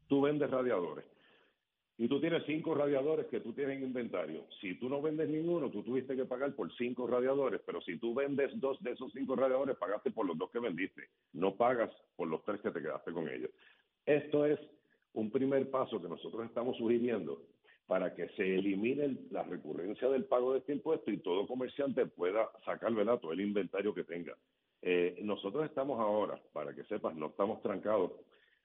Tú 0.09 0.23
vendes 0.23 0.51
radiadores 0.51 1.05
y 2.03 2.09
tú 2.09 2.19
tienes 2.19 2.43
cinco 2.47 2.75
radiadores 2.75 3.27
que 3.27 3.41
tú 3.41 3.53
tienes 3.53 3.77
en 3.77 3.85
inventario. 3.85 4.47
Si 4.59 4.75
tú 4.77 4.89
no 4.89 5.03
vendes 5.03 5.29
ninguno, 5.29 5.69
tú 5.69 5.83
tuviste 5.83 6.17
que 6.17 6.25
pagar 6.25 6.55
por 6.55 6.75
cinco 6.77 7.07
radiadores, 7.07 7.61
pero 7.67 7.83
si 7.83 7.99
tú 7.99 8.15
vendes 8.15 8.59
dos 8.59 8.83
de 8.83 8.93
esos 8.93 9.13
cinco 9.13 9.37
radiadores, 9.37 9.77
pagaste 9.77 10.11
por 10.11 10.25
los 10.25 10.39
dos 10.39 10.51
que 10.51 10.61
vendiste. 10.61 11.11
No 11.35 11.57
pagas 11.57 11.91
por 12.17 12.27
los 12.27 12.43
tres 12.43 12.63
que 12.63 12.71
te 12.71 12.81
quedaste 12.81 13.13
con 13.13 13.29
ellos. 13.29 13.51
Esto 14.07 14.47
es 14.47 14.59
un 15.13 15.31
primer 15.31 15.69
paso 15.71 16.01
que 16.01 16.09
nosotros 16.09 16.47
estamos 16.47 16.79
sugiriendo 16.79 17.43
para 17.87 18.15
que 18.15 18.31
se 18.31 18.55
elimine 18.55 19.05
el- 19.05 19.27
la 19.31 19.43
recurrencia 19.43 20.09
del 20.09 20.25
pago 20.25 20.55
de 20.55 20.61
este 20.61 20.73
impuesto 20.73 21.11
y 21.11 21.19
todo 21.19 21.47
comerciante 21.47 22.07
pueda 22.07 22.49
sacar 22.65 22.95
¿verdad? 22.95 23.19
todo 23.19 23.33
el 23.33 23.43
inventario 23.43 23.93
que 23.93 24.05
tenga. 24.05 24.35
Eh, 24.81 25.19
nosotros 25.21 25.67
estamos 25.67 26.01
ahora, 26.01 26.41
para 26.55 26.75
que 26.75 26.83
sepas, 26.85 27.15
no 27.15 27.27
estamos 27.27 27.61
trancados 27.61 28.13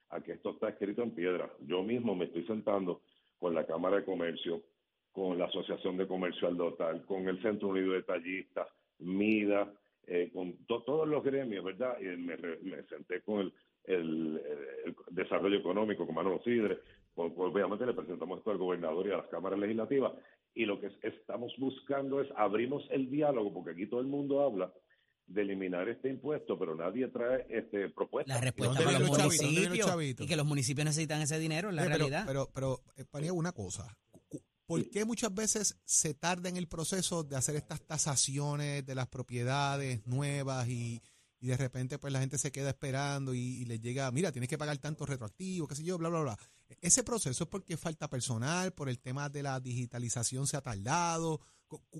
a 0.08 0.22
que 0.22 0.32
esto 0.32 0.52
está 0.52 0.70
escrito 0.70 1.02
en 1.02 1.10
piedra. 1.10 1.52
Yo 1.66 1.82
mismo 1.82 2.14
me 2.14 2.24
estoy 2.24 2.46
sentando 2.46 3.02
con 3.38 3.54
la 3.54 3.66
Cámara 3.66 3.96
de 3.96 4.04
Comercio, 4.04 4.62
con 5.12 5.38
la 5.38 5.46
Asociación 5.46 5.96
de 5.96 6.06
Comercio 6.06 6.48
al 6.48 6.56
Lotal, 6.56 7.04
con 7.06 7.28
el 7.28 7.40
Centro 7.42 7.68
Unido 7.68 7.92
de 7.92 8.02
Tallistas, 8.02 8.68
MIDA, 8.98 9.72
eh, 10.06 10.30
con 10.32 10.56
to- 10.66 10.82
todos 10.82 11.08
los 11.08 11.22
gremios, 11.24 11.64
¿verdad? 11.64 11.98
Y 12.00 12.04
me, 12.16 12.36
me 12.36 12.82
senté 12.84 13.22
con 13.22 13.52
el, 13.84 14.42
desarrollo 15.10 15.58
económico, 15.58 16.06
con 16.06 16.14
Manolo 16.14 16.40
Sidre, 16.42 16.78
pues, 17.14 17.32
pues, 17.34 17.52
obviamente 17.52 17.86
le 17.86 17.94
presentamos 17.94 18.38
esto 18.38 18.50
al 18.50 18.58
gobernador 18.58 19.06
y 19.06 19.12
a 19.12 19.18
las 19.18 19.26
cámaras 19.28 19.58
legislativas, 19.58 20.12
y 20.54 20.64
lo 20.64 20.80
que 20.80 20.86
es- 20.88 20.98
estamos 21.04 21.54
buscando 21.58 22.20
es, 22.20 22.28
abrimos 22.36 22.86
el 22.90 23.10
diálogo, 23.10 23.52
porque 23.52 23.70
aquí 23.70 23.86
todo 23.86 24.00
el 24.00 24.06
mundo 24.06 24.40
habla 24.42 24.72
de 25.26 25.42
eliminar 25.42 25.88
este 25.88 26.08
impuesto, 26.08 26.58
pero 26.58 26.74
nadie 26.76 27.08
trae 27.08 27.46
este 27.50 27.88
propuestas. 27.90 28.36
La 28.36 28.40
respuesta 28.40 28.74
¿Dónde 28.78 28.84
para 28.84 28.98
los 29.00 29.18
municipios 29.18 29.86
chavitos? 29.86 30.24
y 30.24 30.28
que 30.28 30.36
los 30.36 30.46
municipios 30.46 30.84
necesitan 30.84 31.20
ese 31.22 31.38
dinero, 31.38 31.70
es 31.70 31.74
la 31.74 31.82
Eh, 31.82 31.86
pero, 31.86 31.96
realidad. 31.98 32.24
Pero, 32.26 32.50
pero, 32.54 32.82
eh, 32.96 33.04
Paniagua, 33.04 33.38
una 33.38 33.52
cosa. 33.52 33.96
¿Por 34.66 34.88
qué 34.90 35.04
muchas 35.04 35.32
veces 35.34 35.78
se 35.84 36.14
tarda 36.14 36.48
en 36.48 36.56
el 36.56 36.66
proceso 36.68 37.22
de 37.22 37.36
hacer 37.36 37.54
estas 37.56 37.80
tasaciones 37.86 38.84
de 38.84 38.94
las 38.96 39.06
propiedades 39.08 40.04
nuevas 40.06 40.68
y, 40.68 41.00
y 41.40 41.46
de 41.46 41.56
repente 41.56 41.98
pues 41.98 42.12
la 42.12 42.18
gente 42.20 42.36
se 42.38 42.50
queda 42.50 42.70
esperando 42.70 43.32
y, 43.34 43.38
y 43.38 43.64
les 43.64 43.80
llega, 43.80 44.10
mira, 44.10 44.32
tienes 44.32 44.48
que 44.48 44.58
pagar 44.58 44.78
tanto 44.78 45.06
retroactivo, 45.06 45.68
qué 45.68 45.76
sé 45.76 45.84
yo, 45.84 45.98
bla, 45.98 46.08
bla, 46.08 46.20
bla. 46.20 46.38
Ese 46.80 47.04
proceso 47.04 47.44
es 47.44 47.50
porque 47.50 47.76
falta 47.76 48.08
personal, 48.10 48.72
por 48.72 48.88
el 48.88 48.98
tema 48.98 49.28
de 49.28 49.42
la 49.44 49.60
digitalización 49.60 50.46
se 50.48 50.56
ha 50.56 50.60
tardado. 50.60 51.40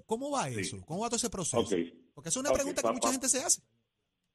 ¿Cómo 0.06 0.30
va 0.32 0.48
Sí. 0.48 0.60
eso? 0.60 0.80
¿Cómo 0.86 1.00
va 1.02 1.08
todo 1.08 1.16
ese 1.18 1.30
proceso? 1.30 1.60
Ok. 1.60 1.72
Porque 2.16 2.30
es 2.30 2.36
una 2.38 2.50
pregunta 2.50 2.80
que 2.80 2.86
pa- 2.86 2.92
mucha 2.94 3.08
pa- 3.08 3.12
gente 3.12 3.28
se 3.28 3.38
hace. 3.42 3.60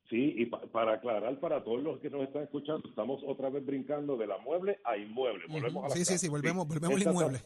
Sí, 0.07 0.35
y 0.37 0.45
pa- 0.45 0.61
para 0.71 0.93
aclarar 0.93 1.39
para 1.39 1.63
todos 1.63 1.81
los 1.81 1.99
que 1.99 2.11
nos 2.11 2.21
están 2.21 2.43
escuchando, 2.43 2.87
estamos 2.87 3.23
otra 3.25 3.49
vez 3.49 3.65
brincando 3.65 4.15
de 4.17 4.27
la 4.27 4.37
mueble 4.37 4.79
a 4.83 4.95
inmueble. 4.97 5.45
Volvemos 5.49 5.85
a 5.85 5.89
la 5.89 5.95
Sí, 5.95 6.05
sí, 6.05 6.17
sí, 6.19 6.29
volvemos, 6.29 6.67
volvemos 6.67 6.95
al 6.95 7.07
inmueble. 7.07 7.39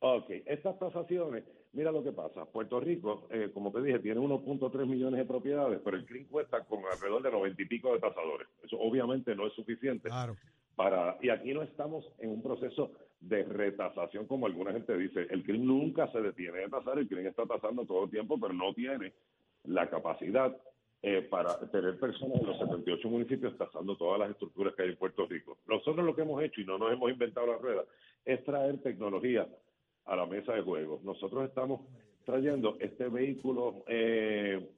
Ok, 0.00 0.26
estas 0.44 0.78
tasaciones, 0.78 1.44
mira 1.72 1.90
lo 1.90 2.04
que 2.04 2.12
pasa. 2.12 2.44
Puerto 2.44 2.80
Rico, 2.80 3.28
eh, 3.30 3.50
como 3.54 3.72
te 3.72 3.80
dije, 3.80 4.00
tiene 4.00 4.20
1.3 4.20 4.86
millones 4.86 5.20
de 5.20 5.24
propiedades, 5.24 5.80
pero 5.82 5.96
el 5.96 6.04
CRIM 6.04 6.26
cuesta 6.26 6.62
con 6.64 6.80
alrededor 6.84 7.22
de 7.22 7.30
90 7.30 7.62
y 7.62 7.66
pico 7.66 7.94
de 7.94 8.00
tasadores. 8.00 8.46
Eso 8.62 8.76
obviamente 8.78 9.34
no 9.34 9.46
es 9.46 9.54
suficiente 9.54 10.08
Claro. 10.10 10.36
para 10.76 11.16
y 11.22 11.30
aquí 11.30 11.54
no 11.54 11.62
estamos 11.62 12.04
en 12.18 12.28
un 12.30 12.42
proceso 12.42 12.90
de 13.20 13.44
retasación 13.44 14.26
como 14.26 14.46
alguna 14.46 14.72
gente 14.72 14.96
dice 14.98 15.28
el 15.30 15.44
CRIM 15.44 15.64
nunca 15.64 16.10
se 16.10 16.20
detiene 16.20 16.58
de 16.58 16.68
tasar 16.68 16.98
el 16.98 17.06
CRIM 17.06 17.28
está 17.28 17.46
tasando 17.46 17.84
todo 17.86 18.04
el 18.04 18.10
tiempo 18.10 18.36
pero 18.40 18.52
no 18.52 18.74
tiene 18.74 19.12
la 19.64 19.88
capacidad 19.88 20.56
eh, 21.02 21.22
para 21.22 21.58
tener 21.70 21.98
personas 21.98 22.40
en 22.40 22.46
los 22.46 22.58
78 22.58 23.08
municipios 23.08 23.56
tasando 23.58 23.96
todas 23.96 24.20
las 24.20 24.30
estructuras 24.30 24.74
que 24.74 24.82
hay 24.82 24.90
en 24.90 24.96
Puerto 24.96 25.26
Rico 25.26 25.58
nosotros 25.66 26.04
lo 26.04 26.14
que 26.14 26.22
hemos 26.22 26.42
hecho 26.42 26.60
y 26.60 26.64
no 26.64 26.78
nos 26.78 26.92
hemos 26.92 27.10
inventado 27.10 27.46
la 27.46 27.58
rueda 27.58 27.84
es 28.24 28.44
traer 28.44 28.78
tecnología 28.82 29.46
a 30.04 30.16
la 30.16 30.26
mesa 30.26 30.54
de 30.54 30.62
juego 30.62 31.00
nosotros 31.02 31.44
estamos 31.44 31.80
trayendo 32.24 32.76
este 32.80 33.08
vehículo 33.08 33.84
eh, 33.88 34.68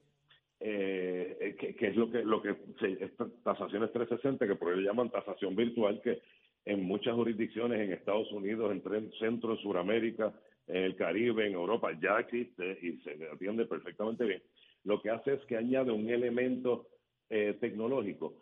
eh, 0.60 1.56
que, 1.58 1.88
es 1.88 1.96
lo 1.96 2.10
que 2.10 2.24
lo 2.24 2.40
que 2.40 2.56
se, 2.80 3.08
tasaciones 3.42 3.92
360 3.92 4.46
que 4.46 4.54
por 4.54 4.72
ello 4.72 4.80
llaman 4.80 5.10
tasación 5.10 5.54
virtual 5.54 6.00
que 6.02 6.22
en 6.64 6.84
muchas 6.84 7.14
jurisdicciones 7.14 7.80
en 7.80 7.92
Estados 7.92 8.30
Unidos, 8.32 8.72
en 8.72 9.12
Centro, 9.18 9.52
en 9.52 9.58
Sudamérica, 9.58 10.32
en 10.66 10.84
el 10.84 10.96
Caribe, 10.96 11.46
en 11.46 11.54
Europa 11.54 11.90
ya 12.00 12.18
existe 12.20 12.78
y 12.80 12.96
se 12.98 13.18
atiende 13.32 13.66
perfectamente 13.66 14.24
bien. 14.24 14.42
Lo 14.84 15.00
que 15.00 15.10
hace 15.10 15.34
es 15.34 15.44
que 15.46 15.56
añade 15.56 15.90
un 15.90 16.08
elemento 16.08 16.86
eh, 17.30 17.56
tecnológico. 17.60 18.34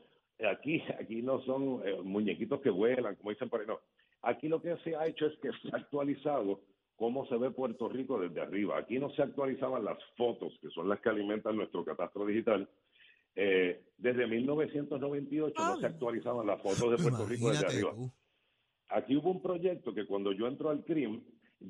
Aquí 0.51 0.83
aquí 0.99 1.23
no 1.23 1.41
son 1.43 1.81
eh, 1.85 2.01
muñequitos 2.03 2.61
que 2.61 2.71
vuelan, 2.71 3.15
como 3.17 3.31
dicen 3.31 3.49
por 3.49 3.61
ahí, 3.61 3.67
no. 3.67 3.79
Aquí 4.23 4.49
lo 4.49 4.61
que 4.61 4.77
se 4.79 4.95
ha 4.97 5.07
hecho 5.07 5.27
es 5.27 5.37
que 5.39 5.51
se 5.63 5.69
ha 5.73 5.79
actualizado 5.79 6.61
cómo 6.97 7.27
se 7.27 7.37
ve 7.37 7.51
Puerto 7.51 7.89
Rico 7.89 8.21
desde 8.21 8.41
arriba. 8.41 8.79
Aquí 8.79 8.99
no 8.99 9.11
se 9.11 9.23
actualizaban 9.23 9.85
las 9.85 9.99
fotos, 10.17 10.57
que 10.61 10.71
son 10.71 10.89
las 10.89 11.01
que 11.01 11.09
alimentan 11.09 11.57
nuestro 11.57 11.85
catastro 11.85 12.27
digital. 12.27 12.69
Eh, 13.35 13.83
desde 13.97 14.27
1998 14.27 15.55
no 15.59 15.81
se 15.81 15.87
actualizaban 15.87 16.47
las 16.47 16.61
fotos 16.61 16.91
de 16.91 16.97
Puerto 17.03 17.27
Rico 17.27 17.51
desde 17.51 17.67
arriba. 17.67 17.93
tú. 17.95 18.11
Aquí 18.89 19.17
hubo 19.17 19.31
un 19.31 19.43
proyecto 19.43 19.95
que 19.95 20.07
cuando 20.07 20.33
yo 20.33 20.47
entro 20.47 20.71
al 20.71 20.85
CRIM 20.85 21.23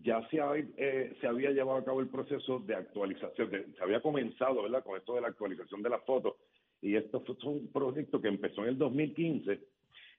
ya 0.03 0.27
se, 0.31 0.41
ha- 0.41 0.55
eh, 0.57 1.15
se 1.21 1.27
había 1.27 1.51
llevado 1.51 1.79
a 1.79 1.85
cabo 1.85 2.01
el 2.01 2.09
proceso 2.09 2.61
de 2.61 2.75
actualización, 2.75 3.51
de- 3.51 3.67
se 3.77 3.83
había 3.83 4.01
comenzado 4.01 4.63
¿verdad? 4.63 4.83
con 4.85 4.97
esto 4.99 5.15
de 5.15 5.21
la 5.21 5.29
actualización 5.29 5.83
de 5.83 5.91
las 5.91 6.03
fotos 6.05 6.35
y 6.81 6.97
esto 6.97 7.21
fue 7.25 7.37
un 7.53 7.69
proyecto 7.73 8.21
que 8.21 8.29
empezó 8.29 8.63
en 8.63 8.69
el 8.71 8.79
2015 8.79 9.61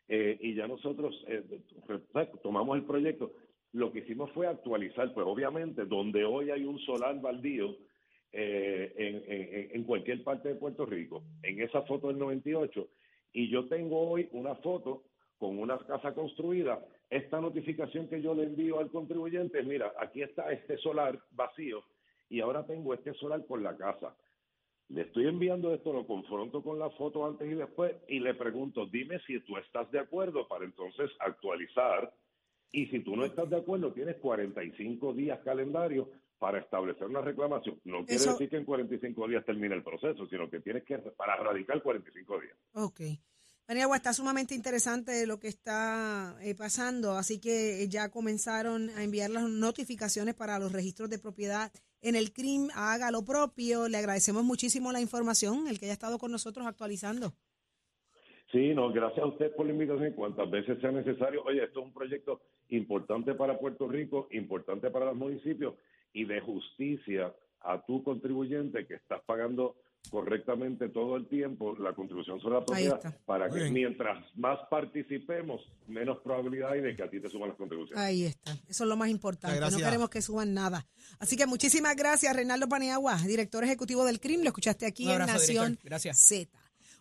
eh, 0.10 0.38
y 0.42 0.54
ya 0.56 0.68
nosotros 0.68 1.16
eh, 1.28 1.44
tomamos 2.42 2.78
el 2.78 2.84
proyecto. 2.84 3.32
Lo 3.74 3.92
que 3.92 4.00
hicimos 4.00 4.32
fue 4.32 4.48
actualizar, 4.48 5.14
pues 5.14 5.26
obviamente 5.26 5.86
donde 5.86 6.24
hoy 6.26 6.52
hay 6.52 6.64
un 6.66 6.78
solar 6.80 7.20
baldío 7.20 7.76
eh, 8.32 8.94
en, 8.98 9.16
en- 9.34 9.76
en 9.76 9.84
cualquier 9.84 10.24
parte 10.24 10.50
de 10.50 10.56
Puerto 10.56 10.86
Rico, 10.86 11.24
en 11.44 11.62
esa 11.62 11.82
foto 11.84 12.08
del 12.08 12.18
98, 12.20 12.88
y 13.34 13.50
yo 13.50 13.68
tengo 13.68 14.10
hoy 14.10 14.28
una 14.32 14.56
foto 14.56 15.04
con 15.38 15.58
una 15.60 15.78
casa 15.80 16.14
construida, 16.14 16.80
esta 17.16 17.40
notificación 17.40 18.08
que 18.08 18.22
yo 18.22 18.34
le 18.34 18.44
envío 18.44 18.80
al 18.80 18.90
contribuyente, 18.90 19.62
mira, 19.64 19.94
aquí 20.00 20.22
está 20.24 20.52
este 20.52 20.78
solar 20.78 21.20
vacío 21.32 21.84
y 22.30 22.40
ahora 22.42 22.66
tengo 22.66 22.94
este 22.94 23.14
solar 23.14 23.46
por 23.46 23.62
la 23.62 23.78
casa. 23.78 24.16
Le 24.90 25.02
estoy 25.04 25.28
enviando 25.28 25.74
esto, 25.74 25.94
lo 25.94 26.06
confronto 26.06 26.62
con 26.62 26.80
la 26.80 26.90
foto 26.92 27.26
antes 27.26 27.50
y 27.50 27.54
después 27.56 27.96
y 28.08 28.20
le 28.20 28.34
pregunto, 28.34 28.86
dime 28.88 29.20
si 29.28 29.40
tú 29.42 29.58
estás 29.58 29.90
de 29.92 30.00
acuerdo 30.00 30.48
para 30.48 30.66
entonces 30.66 31.12
actualizar 31.20 32.14
y 32.72 32.88
si 32.88 33.00
tú 33.02 33.16
no 33.16 33.26
estás 33.26 33.50
de 33.50 33.58
acuerdo, 33.58 33.94
tienes 33.94 34.16
45 34.18 35.14
días 35.14 35.40
calendario 35.44 36.10
para 36.40 36.60
establecer 36.60 37.06
una 37.08 37.22
reclamación. 37.22 37.80
No 37.86 38.06
quiere 38.06 38.24
Eso- 38.24 38.32
decir 38.34 38.50
que 38.50 38.58
en 38.58 38.66
45 38.66 39.28
días 39.28 39.46
termine 39.46 39.76
el 39.76 39.84
proceso, 39.84 40.26
sino 40.28 40.50
que 40.50 40.60
tienes 40.60 40.84
que, 40.84 40.98
para 40.98 41.36
radicar 41.38 41.82
45 41.82 42.40
días. 42.42 42.58
Ok. 42.74 43.02
Paniagua, 43.66 43.96
está 43.96 44.12
sumamente 44.12 44.56
interesante 44.56 45.26
lo 45.26 45.40
que 45.40 45.48
está 45.48 46.36
eh, 46.42 46.54
pasando, 46.54 47.14
así 47.14 47.40
que 47.40 47.88
ya 47.88 48.10
comenzaron 48.10 48.90
a 48.90 49.04
enviar 49.04 49.30
las 49.30 49.50
notificaciones 49.50 50.36
para 50.36 50.60
los 50.60 50.74
registros 50.74 51.10
de 51.10 51.18
propiedad 51.18 51.72
en 52.02 52.18
el 52.18 52.34
CRIM. 52.34 52.68
Haga 52.76 53.10
lo 53.10 53.24
propio. 53.24 53.88
Le 53.88 53.98
agradecemos 53.98 54.44
muchísimo 54.44 54.92
la 54.92 55.00
información, 55.00 55.70
el 55.70 55.80
que 55.80 55.86
haya 55.86 55.94
estado 55.94 56.20
con 56.20 56.30
nosotros 56.30 56.68
actualizando. 56.68 57.34
Sí, 58.52 58.74
no, 58.76 58.92
gracias 58.92 59.24
a 59.24 59.28
usted 59.28 59.56
por 59.56 59.66
la 59.66 59.72
invitación 59.72 60.12
cuantas 60.12 60.52
veces 60.52 60.80
sea 60.82 60.92
necesario. 60.92 61.42
Oye, 61.44 61.64
esto 61.64 61.80
es 61.80 61.86
un 61.86 61.94
proyecto 61.94 62.42
importante 62.68 63.34
para 63.34 63.58
Puerto 63.58 63.88
Rico, 63.88 64.28
importante 64.32 64.92
para 64.92 65.06
los 65.06 65.16
municipios 65.16 65.76
y 66.12 66.26
de 66.26 66.42
justicia 66.42 67.34
a 67.64 67.82
tu 67.86 68.04
contribuyente 68.04 68.86
que 68.86 68.96
estás 68.96 69.22
pagando 69.26 69.76
correctamente 70.10 70.90
todo 70.90 71.16
el 71.16 71.28
tiempo 71.28 71.76
la 71.78 71.94
contribución 71.94 72.40
sobre 72.40 72.56
la 72.56 72.66
propiedad 72.66 73.18
para 73.26 73.48
Muy 73.48 73.58
que 73.58 73.64
bien. 73.64 73.74
mientras 73.74 74.24
más 74.36 74.60
participemos, 74.70 75.62
menos 75.88 76.20
probabilidad 76.20 76.72
hay 76.72 76.82
de 76.82 76.96
que 76.96 77.04
a 77.04 77.10
ti 77.10 77.20
te 77.20 77.30
suban 77.30 77.50
las 77.50 77.58
contribuciones. 77.58 78.04
Ahí 78.04 78.26
está. 78.26 78.52
Eso 78.68 78.84
es 78.84 78.90
lo 78.90 78.98
más 78.98 79.10
importante. 79.10 79.60
No 79.60 79.78
queremos 79.78 80.10
que 80.10 80.22
suban 80.22 80.54
nada. 80.54 80.86
Así 81.20 81.38
que 81.38 81.46
muchísimas 81.46 81.96
gracias, 81.96 82.36
Reinaldo 82.36 82.68
Paniagua, 82.68 83.18
director 83.26 83.64
ejecutivo 83.64 84.06
del 84.06 84.20
CRIM. 84.20 84.42
Lo 84.42 84.48
escuchaste 84.48 84.86
aquí 84.86 85.10
en 85.10 85.20
Nación. 85.20 85.80
Z. 86.14 86.50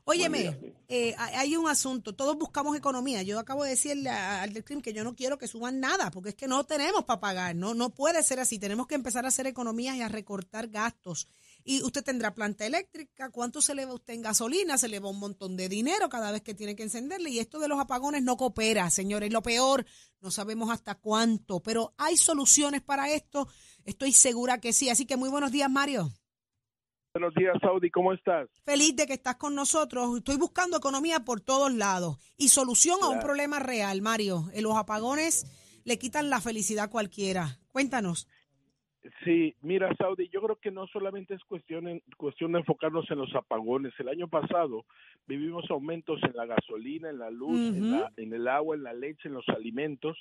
Óyeme, 0.05 0.75
eh, 0.88 1.15
hay 1.17 1.57
un 1.57 1.69
asunto. 1.69 2.12
Todos 2.15 2.37
buscamos 2.37 2.77
economía. 2.77 3.23
Yo 3.23 3.38
acabo 3.38 3.62
de 3.62 3.71
decirle 3.71 4.11
al 4.11 4.53
del 4.53 4.65
CRIM 4.65 4.81
que 4.81 4.93
yo 4.93 5.05
no 5.05 5.15
quiero 5.15 5.38
que 5.38 5.47
suban 5.47 5.79
nada, 5.79 6.11
porque 6.11 6.31
es 6.31 6.35
que 6.35 6.49
no 6.49 6.65
tenemos 6.65 7.05
para 7.05 7.21
pagar. 7.21 7.55
No, 7.55 7.73
no 7.73 7.91
puede 7.91 8.23
ser 8.25 8.41
así. 8.41 8.59
Tenemos 8.59 8.88
que 8.88 8.97
empezar 8.97 9.25
a 9.25 9.29
hacer 9.29 9.47
economías 9.47 9.97
y 9.97 10.03
a 10.03 10.09
recortar 10.09 10.69
gastos. 10.69 11.29
Y 11.65 11.83
usted 11.83 12.03
tendrá 12.03 12.35
planta 12.35 12.67
eléctrica. 12.67 13.31
¿Cuánto 13.31 13.62
se 13.62 13.77
le 13.77 13.85
va 13.85 13.95
usted 13.95 14.15
en 14.15 14.23
gasolina? 14.23 14.77
Se 14.77 14.88
le 14.88 14.99
va 14.99 15.09
un 15.09 15.21
montón 15.21 15.57
de 15.57 15.69
dinero 15.69 16.09
cada 16.09 16.33
vez 16.33 16.43
que 16.43 16.55
tiene 16.55 16.75
que 16.75 16.83
encenderle. 16.83 17.31
Y 17.31 17.38
esto 17.38 17.61
de 17.61 17.69
los 17.69 17.79
apagones 17.79 18.25
no 18.25 18.37
coopera, 18.37 18.91
señores. 18.91 19.33
Lo 19.33 19.43
peor, 19.43 19.87
no 20.21 20.33
sabemos 20.33 20.71
hasta 20.71 20.97
cuánto. 20.97 21.61
Pero 21.61 21.95
hay 21.97 22.17
soluciones 22.17 22.83
para 22.83 23.09
esto. 23.12 23.47
Estoy 23.85 24.12
segura 24.12 24.61
que 24.61 24.73
sí. 24.73 24.88
Así 24.88 25.07
que 25.07 25.17
muy 25.17 25.29
buenos 25.29 25.53
días, 25.53 25.71
Mario. 25.71 26.12
Buenos 27.14 27.35
días, 27.35 27.55
Saudi, 27.61 27.90
¿cómo 27.90 28.14
estás? 28.14 28.48
Feliz 28.64 28.96
de 28.96 29.07
que 29.07 29.12
estás 29.12 29.37
con 29.37 29.55
nosotros. 29.55 30.16
Estoy 30.16 30.38
buscando 30.38 30.79
economía 30.79 31.20
por 31.20 31.42
todos 31.42 31.70
lados 31.70 32.16
y 32.38 32.48
solución 32.48 33.01
a 33.03 33.09
un 33.09 33.20
problema 33.20 33.59
real, 33.59 34.01
Mario. 34.01 34.46
Los 34.57 34.75
apagones 34.77 35.44
le 35.85 35.98
quitan 35.98 36.31
la 36.31 36.40
felicidad 36.40 36.87
a 36.87 36.90
cualquiera. 36.90 37.59
Cuéntanos. 37.70 38.29
Sí, 39.25 39.55
mira, 39.62 39.93
Saudi, 39.97 40.29
yo 40.29 40.41
creo 40.43 40.57
que 40.57 40.71
no 40.71 40.87
solamente 40.87 41.35
es 41.35 41.43
cuestión, 41.45 41.88
en- 41.88 42.03
cuestión 42.17 42.53
de 42.53 42.61
enfocarnos 42.61 43.11
en 43.11 43.19
los 43.19 43.35
apagones. 43.35 43.93
El 43.99 44.09
año 44.09 44.29
pasado 44.29 44.85
vivimos 45.27 45.69
aumentos 45.71 46.23
en 46.23 46.37
la 46.37 46.47
gasolina, 46.47 47.11
en 47.11 47.19
la 47.19 47.29
luz, 47.31 47.59
en, 47.59 47.91
la- 47.91 48.12
en 48.17 48.33
el 48.33 48.47
agua, 48.47 48.77
en 48.77 48.85
la 48.85 48.93
leche, 48.93 49.27
en 49.29 49.35
los 49.35 49.49
alimentos. 49.49 50.17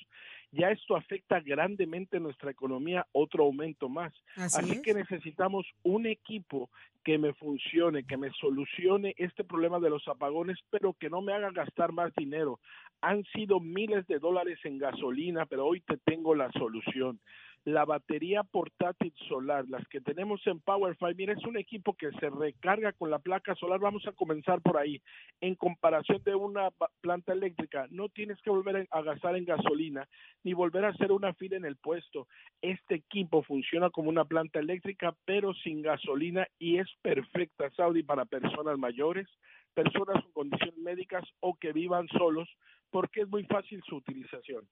Ya 0.50 0.70
esto 0.72 0.96
afecta 0.96 1.38
grandemente 1.40 2.18
nuestra 2.18 2.50
economía, 2.50 3.06
otro 3.12 3.44
aumento 3.44 3.88
más. 3.88 4.12
Así, 4.36 4.58
Así 4.58 4.72
es. 4.72 4.82
que 4.82 4.94
necesitamos 4.94 5.64
un 5.84 6.06
equipo 6.06 6.68
que 7.04 7.18
me 7.18 7.34
funcione, 7.34 8.04
que 8.04 8.16
me 8.16 8.30
solucione 8.32 9.14
este 9.16 9.44
problema 9.44 9.78
de 9.78 9.90
los 9.90 10.06
apagones, 10.08 10.58
pero 10.70 10.92
que 10.94 11.08
no 11.08 11.20
me 11.22 11.32
haga 11.32 11.50
gastar 11.52 11.92
más 11.92 12.12
dinero. 12.16 12.58
Han 13.00 13.24
sido 13.32 13.58
miles 13.60 14.06
de 14.08 14.18
dólares 14.18 14.58
en 14.64 14.78
gasolina, 14.78 15.46
pero 15.46 15.66
hoy 15.66 15.80
te 15.80 15.96
tengo 15.98 16.34
la 16.34 16.50
solución. 16.52 17.20
La 17.64 17.84
batería 17.84 18.42
portátil 18.42 19.14
solar, 19.28 19.64
las 19.68 19.86
que 19.86 20.00
tenemos 20.00 20.44
en 20.48 20.58
PowerFi, 20.58 21.14
mira, 21.16 21.32
es 21.32 21.44
un 21.44 21.56
equipo 21.56 21.94
que 21.94 22.10
se 22.18 22.28
recarga 22.28 22.92
con 22.92 23.08
la 23.08 23.20
placa 23.20 23.54
solar. 23.54 23.78
Vamos 23.78 24.04
a 24.08 24.12
comenzar 24.12 24.60
por 24.62 24.76
ahí. 24.76 25.00
En 25.40 25.54
comparación 25.54 26.20
de 26.24 26.34
una 26.34 26.70
planta 27.00 27.32
eléctrica, 27.32 27.86
no 27.90 28.08
tienes 28.08 28.42
que 28.42 28.50
volver 28.50 28.88
a 28.90 29.02
gastar 29.02 29.36
en 29.36 29.44
gasolina 29.44 30.08
ni 30.42 30.54
volver 30.54 30.84
a 30.84 30.88
hacer 30.88 31.12
una 31.12 31.34
fila 31.34 31.56
en 31.56 31.64
el 31.64 31.76
puesto. 31.76 32.26
Este 32.60 32.96
equipo 32.96 33.44
funciona 33.44 33.90
como 33.90 34.08
una 34.08 34.24
planta 34.24 34.58
eléctrica, 34.58 35.14
pero 35.24 35.54
sin 35.54 35.82
gasolina 35.82 36.48
y 36.58 36.78
es 36.78 36.88
perfecta, 37.00 37.70
Saudi, 37.76 38.02
para 38.02 38.24
personas 38.24 38.76
mayores, 38.76 39.28
personas 39.72 40.20
con 40.24 40.32
condiciones 40.32 40.78
médicas 40.78 41.24
o 41.38 41.54
que 41.54 41.72
vivan 41.72 42.08
solos, 42.08 42.48
porque 42.90 43.20
es 43.20 43.28
muy 43.28 43.44
fácil 43.44 43.80
su 43.86 43.96
utilización. 43.96 44.66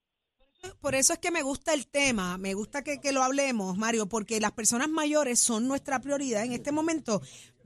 Por 0.81 0.95
eso 0.95 1.13
es 1.13 1.19
que 1.19 1.31
me 1.31 1.43
gusta 1.43 1.75
el 1.75 1.87
tema, 1.87 2.39
me 2.39 2.55
gusta 2.55 2.83
que, 2.83 3.01
que 3.01 3.13
lo 3.13 3.23
hablemos, 3.23 3.77
Mario, 3.77 4.07
porque 4.07 4.41
las 4.41 4.53
personas 4.53 4.89
mayores 4.89 5.41
son 5.41 5.69
nuestra 5.69 6.01
prioridad 6.01 6.45
en 6.45 6.53
este 6.53 6.73
momento. 6.73 7.23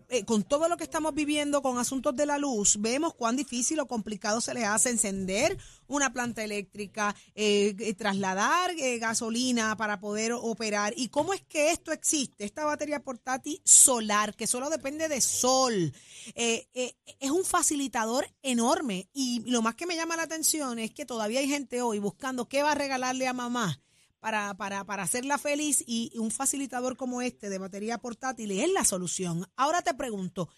Eh, 0.08 0.24
con 0.24 0.42
todo 0.42 0.68
lo 0.68 0.76
que 0.76 0.84
estamos 0.84 1.14
viviendo 1.14 1.62
con 1.62 1.78
asuntos 1.78 2.14
de 2.14 2.26
la 2.26 2.38
luz, 2.38 2.76
vemos 2.80 3.14
cuán 3.14 3.36
difícil 3.36 3.80
o 3.80 3.86
complicado 3.86 4.40
se 4.40 4.54
les 4.54 4.64
hace 4.64 4.90
encender 4.90 5.56
una 5.86 6.12
planta 6.12 6.44
eléctrica, 6.44 7.14
eh, 7.34 7.74
eh, 7.78 7.94
trasladar 7.94 8.72
gasolina 8.98 9.76
para 9.76 10.00
poder 10.00 10.32
operar. 10.32 10.94
¿Y 10.96 11.08
cómo 11.08 11.34
es 11.34 11.42
que 11.42 11.70
esto 11.70 11.92
existe? 11.92 12.44
Esta 12.44 12.64
batería 12.64 13.00
portátil 13.00 13.60
solar, 13.64 14.34
que 14.34 14.46
solo 14.46 14.70
depende 14.70 15.08
de 15.08 15.20
sol, 15.20 15.92
es 16.34 17.30
un 17.30 17.44
facilitador 17.44 18.26
enorme. 18.42 19.08
Y 19.12 19.40
lo 19.50 19.62
más 19.62 19.74
que 19.74 19.86
me 19.86 19.96
llama 19.96 20.16
la 20.16 20.22
atención 20.22 20.78
es 20.78 20.90
que 20.92 21.06
todavía 21.06 21.40
hay 21.40 21.48
gente 21.48 21.82
hoy 21.82 21.98
buscando 21.98 22.48
qué 22.48 22.62
va 22.62 22.72
a 22.72 22.76
regalarle 22.76 23.26
a 23.26 23.32
mamá 23.32 23.80
para, 24.24 24.54
para, 24.54 24.86
para 24.86 25.02
hacerla 25.02 25.36
feliz 25.36 25.84
y 25.86 26.10
un 26.16 26.30
facilitador 26.30 26.96
como 26.96 27.20
este 27.20 27.50
de 27.50 27.58
batería 27.58 27.98
portátil 27.98 28.52
es 28.52 28.72
la 28.72 28.82
solución. 28.82 29.46
Ahora 29.54 29.82
te 29.82 29.92
pregunto, 29.92 30.48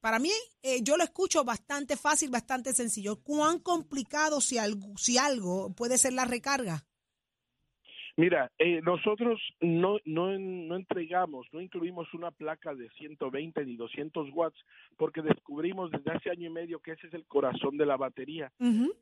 para 0.00 0.18
mí 0.18 0.32
eh, 0.60 0.82
yo 0.82 0.96
lo 0.96 1.04
escucho 1.04 1.44
bastante 1.44 1.96
fácil, 1.96 2.30
bastante 2.30 2.74
sencillo. 2.74 3.22
¿Cuán 3.22 3.60
complicado 3.60 4.40
si 4.40 4.58
algo, 4.58 4.98
si 4.98 5.18
algo 5.18 5.72
puede 5.72 5.98
ser 5.98 6.14
la 6.14 6.24
recarga? 6.24 6.84
Mira, 8.16 8.50
eh, 8.58 8.82
nosotros 8.82 9.40
no, 9.60 9.96
no, 10.04 10.38
no 10.38 10.76
entregamos, 10.76 11.46
no 11.52 11.62
incluimos 11.62 12.12
una 12.12 12.30
placa 12.30 12.74
de 12.74 12.90
120 12.90 13.64
ni 13.64 13.76
200 13.76 14.28
watts 14.34 14.58
porque 14.98 15.22
descubrimos 15.22 15.90
desde 15.90 16.10
hace 16.12 16.30
año 16.30 16.46
y 16.48 16.52
medio 16.52 16.78
que 16.80 16.92
ese 16.92 17.06
es 17.06 17.14
el 17.14 17.24
corazón 17.26 17.78
de 17.78 17.86
la 17.86 17.96
batería. 17.96 18.52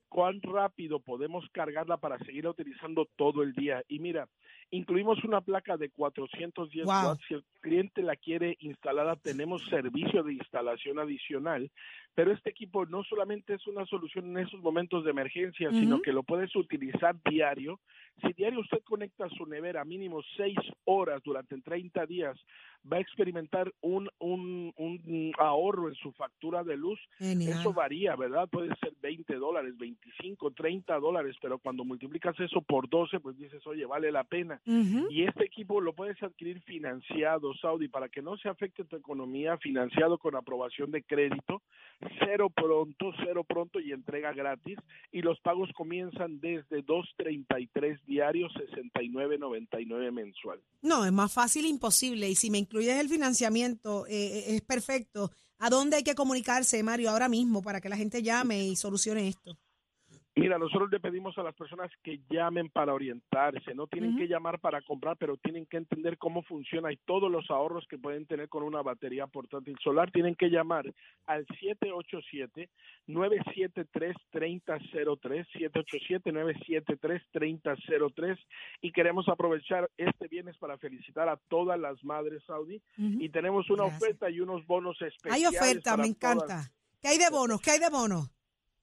Cuán 0.08 0.40
rápido 0.42 1.00
podemos 1.00 1.44
cargarla 1.50 1.96
para 1.96 2.18
seguirla 2.18 2.50
utilizando 2.50 3.06
todo 3.16 3.42
el 3.42 3.52
día. 3.52 3.82
Y 3.88 3.98
mira, 3.98 4.28
incluimos 4.70 5.22
una 5.24 5.40
placa 5.40 5.76
de 5.76 5.90
410 5.90 6.86
Wow. 6.86 7.04
watts. 7.06 7.24
Si 7.26 7.34
el 7.34 7.44
cliente 7.60 8.02
la 8.02 8.14
quiere 8.14 8.56
instalada, 8.60 9.16
tenemos 9.16 9.64
servicio 9.66 10.22
de 10.22 10.34
instalación 10.34 10.98
adicional. 11.00 11.68
Pero 12.14 12.32
este 12.32 12.50
equipo 12.50 12.86
no 12.86 13.02
solamente 13.04 13.54
es 13.54 13.66
una 13.66 13.86
solución 13.86 14.30
en 14.30 14.46
esos 14.46 14.60
momentos 14.60 15.04
de 15.04 15.10
emergencia, 15.10 15.70
sino 15.70 16.02
que 16.02 16.12
lo 16.12 16.22
puedes 16.22 16.54
utilizar 16.56 17.16
diario. 17.30 17.80
Si 18.20 18.32
diario 18.32 18.60
usted 18.60 18.82
conecta 18.84 19.28
su 19.30 19.46
nevera 19.46 19.84
mínimo 19.84 20.20
seis 20.36 20.58
horas 20.84 21.22
durante 21.22 21.58
30 21.60 22.06
días, 22.06 22.36
va 22.90 22.96
a 22.96 23.00
experimentar 23.00 23.72
un, 23.80 24.08
un, 24.18 24.72
un 24.76 25.32
ahorro 25.38 25.88
en 25.88 25.94
su 25.94 26.12
factura 26.12 26.64
de 26.64 26.76
luz. 26.76 26.98
Genial. 27.18 27.60
Eso 27.60 27.72
varía, 27.72 28.16
¿verdad? 28.16 28.48
Puede 28.48 28.74
ser 28.76 28.92
20 29.00 29.34
dólares, 29.36 29.76
25, 29.78 30.50
30 30.52 30.98
dólares, 30.98 31.36
pero 31.40 31.58
cuando 31.58 31.84
multiplicas 31.84 32.38
eso 32.40 32.60
por 32.60 32.88
12, 32.88 33.20
pues 33.20 33.36
dices, 33.38 33.66
oye, 33.66 33.86
vale 33.86 34.10
la 34.10 34.24
pena. 34.24 34.60
Y 35.10 35.24
este 35.24 35.44
equipo 35.44 35.80
lo 35.80 35.92
puedes 35.92 36.22
adquirir 36.22 36.60
financiado, 36.62 37.54
Saudi, 37.54 37.88
para 37.88 38.08
que 38.08 38.22
no 38.22 38.36
se 38.36 38.48
afecte 38.48 38.84
tu 38.84 38.96
economía, 38.96 39.56
financiado 39.58 40.18
con 40.18 40.36
aprobación 40.36 40.90
de 40.90 41.02
crédito, 41.02 41.62
cero 42.18 42.50
pronto, 42.50 43.12
cero 43.24 43.44
pronto 43.44 43.80
y 43.80 43.92
entrega 43.92 44.32
gratis. 44.32 44.78
Y 45.12 45.22
los 45.22 45.38
pagos 45.40 45.70
comienzan 45.76 46.40
desde 46.40 46.84
2.33 46.84 48.00
diarios, 48.06 48.52
69.99 48.54 50.12
mensual. 50.12 50.60
No, 50.82 51.04
es 51.04 51.12
más 51.12 51.32
fácil 51.32 51.66
imposible. 51.66 52.28
Y 52.28 52.34
si 52.34 52.50
me 52.50 52.58
incluyes 52.58 52.98
el 52.98 53.08
financiamiento, 53.08 54.06
eh, 54.06 54.12
eh, 54.12 54.44
es 54.56 54.62
perfecto. 54.62 55.30
¿A 55.58 55.68
dónde 55.68 55.96
hay 55.96 56.02
que 56.02 56.14
comunicarse, 56.14 56.82
Mario, 56.82 57.10
ahora 57.10 57.28
mismo 57.28 57.62
para 57.62 57.80
que 57.80 57.90
la 57.90 57.96
gente 57.96 58.22
llame 58.22 58.64
y 58.64 58.76
solucione 58.76 59.28
esto? 59.28 59.58
Mira, 60.40 60.58
nosotros 60.58 60.90
le 60.90 61.00
pedimos 61.00 61.36
a 61.36 61.42
las 61.42 61.54
personas 61.54 61.90
que 62.02 62.18
llamen 62.30 62.70
para 62.70 62.94
orientarse, 62.94 63.74
no 63.74 63.86
tienen 63.86 64.16
que 64.16 64.26
llamar 64.26 64.58
para 64.58 64.80
comprar, 64.80 65.18
pero 65.18 65.36
tienen 65.36 65.66
que 65.66 65.76
entender 65.76 66.16
cómo 66.16 66.42
funciona 66.42 66.90
y 66.90 66.96
todos 67.04 67.30
los 67.30 67.50
ahorros 67.50 67.86
que 67.88 67.98
pueden 67.98 68.24
tener 68.26 68.48
con 68.48 68.62
una 68.62 68.80
batería 68.80 69.26
portátil 69.26 69.76
solar. 69.82 70.10
Tienen 70.10 70.34
que 70.36 70.48
llamar 70.48 70.90
al 71.26 71.44
787-973-3003, 73.06 75.46
787-973-3003 75.52 78.38
y 78.80 78.92
queremos 78.92 79.28
aprovechar 79.28 79.90
este 79.96 80.28
viernes 80.28 80.56
para 80.58 80.78
felicitar 80.78 81.28
a 81.28 81.36
todas 81.48 81.78
las 81.78 82.02
madres 82.04 82.42
Saudi 82.46 82.80
y 82.96 83.28
tenemos 83.28 83.68
una 83.70 83.84
Gracias. 83.84 84.02
oferta 84.02 84.30
y 84.30 84.40
unos 84.40 84.66
bonos 84.66 84.96
Hay 85.02 85.08
especiales. 85.08 85.60
oferta, 85.60 85.90
para 85.96 86.02
me 86.02 86.14
todas. 86.14 86.34
encanta. 86.34 86.72
¿Qué 87.02 87.08
hay 87.08 87.18
de 87.18 87.28
bonos? 87.30 87.60
¿Qué 87.60 87.70
hay 87.72 87.78
de 87.78 87.90
bonos? 87.90 88.30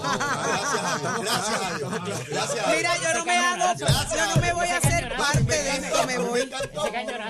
gracias 0.47 0.83
a 0.83 0.97
Dios, 0.97 1.21
gracias 1.21 1.61
a 1.61 1.77
Dios, 1.77 1.91
gracias 1.91 2.09
a 2.09 2.09
Dios, 2.09 2.27
gracias 2.29 2.65
a 2.65 2.71
Dios. 2.71 2.77
Mira, 2.77 2.97
yo 2.97 3.17
no 3.19 3.25
me 3.25 3.37
hago, 3.37 3.79
yo 3.79 4.35
no 4.35 4.41
me 4.41 4.53
voy 4.53 4.67
a 4.67 4.77
hacer 4.77 5.13
parte 5.17 5.43
de 5.63 5.69
esto, 5.71 6.07
me 6.07 6.17
voy. 6.19 6.41
encantó. 6.41 6.83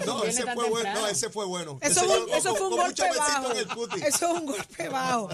No, 0.06 0.24
ese 0.24 0.44
fue 0.54 0.70
bueno, 0.70 0.94
no, 0.94 1.08
ese 1.08 1.30
fue 1.30 1.46
bueno. 1.46 1.78
Eso, 1.82 2.04
fue 2.06 2.24
un- 2.24 2.30
eso 2.34 2.56
fue 2.56 2.70
golpe 2.70 3.04
bajo. 3.18 3.52
Eso 3.54 4.08
es 4.08 4.22
un 4.22 4.46
golpe 4.46 4.90
bajo. 4.90 5.30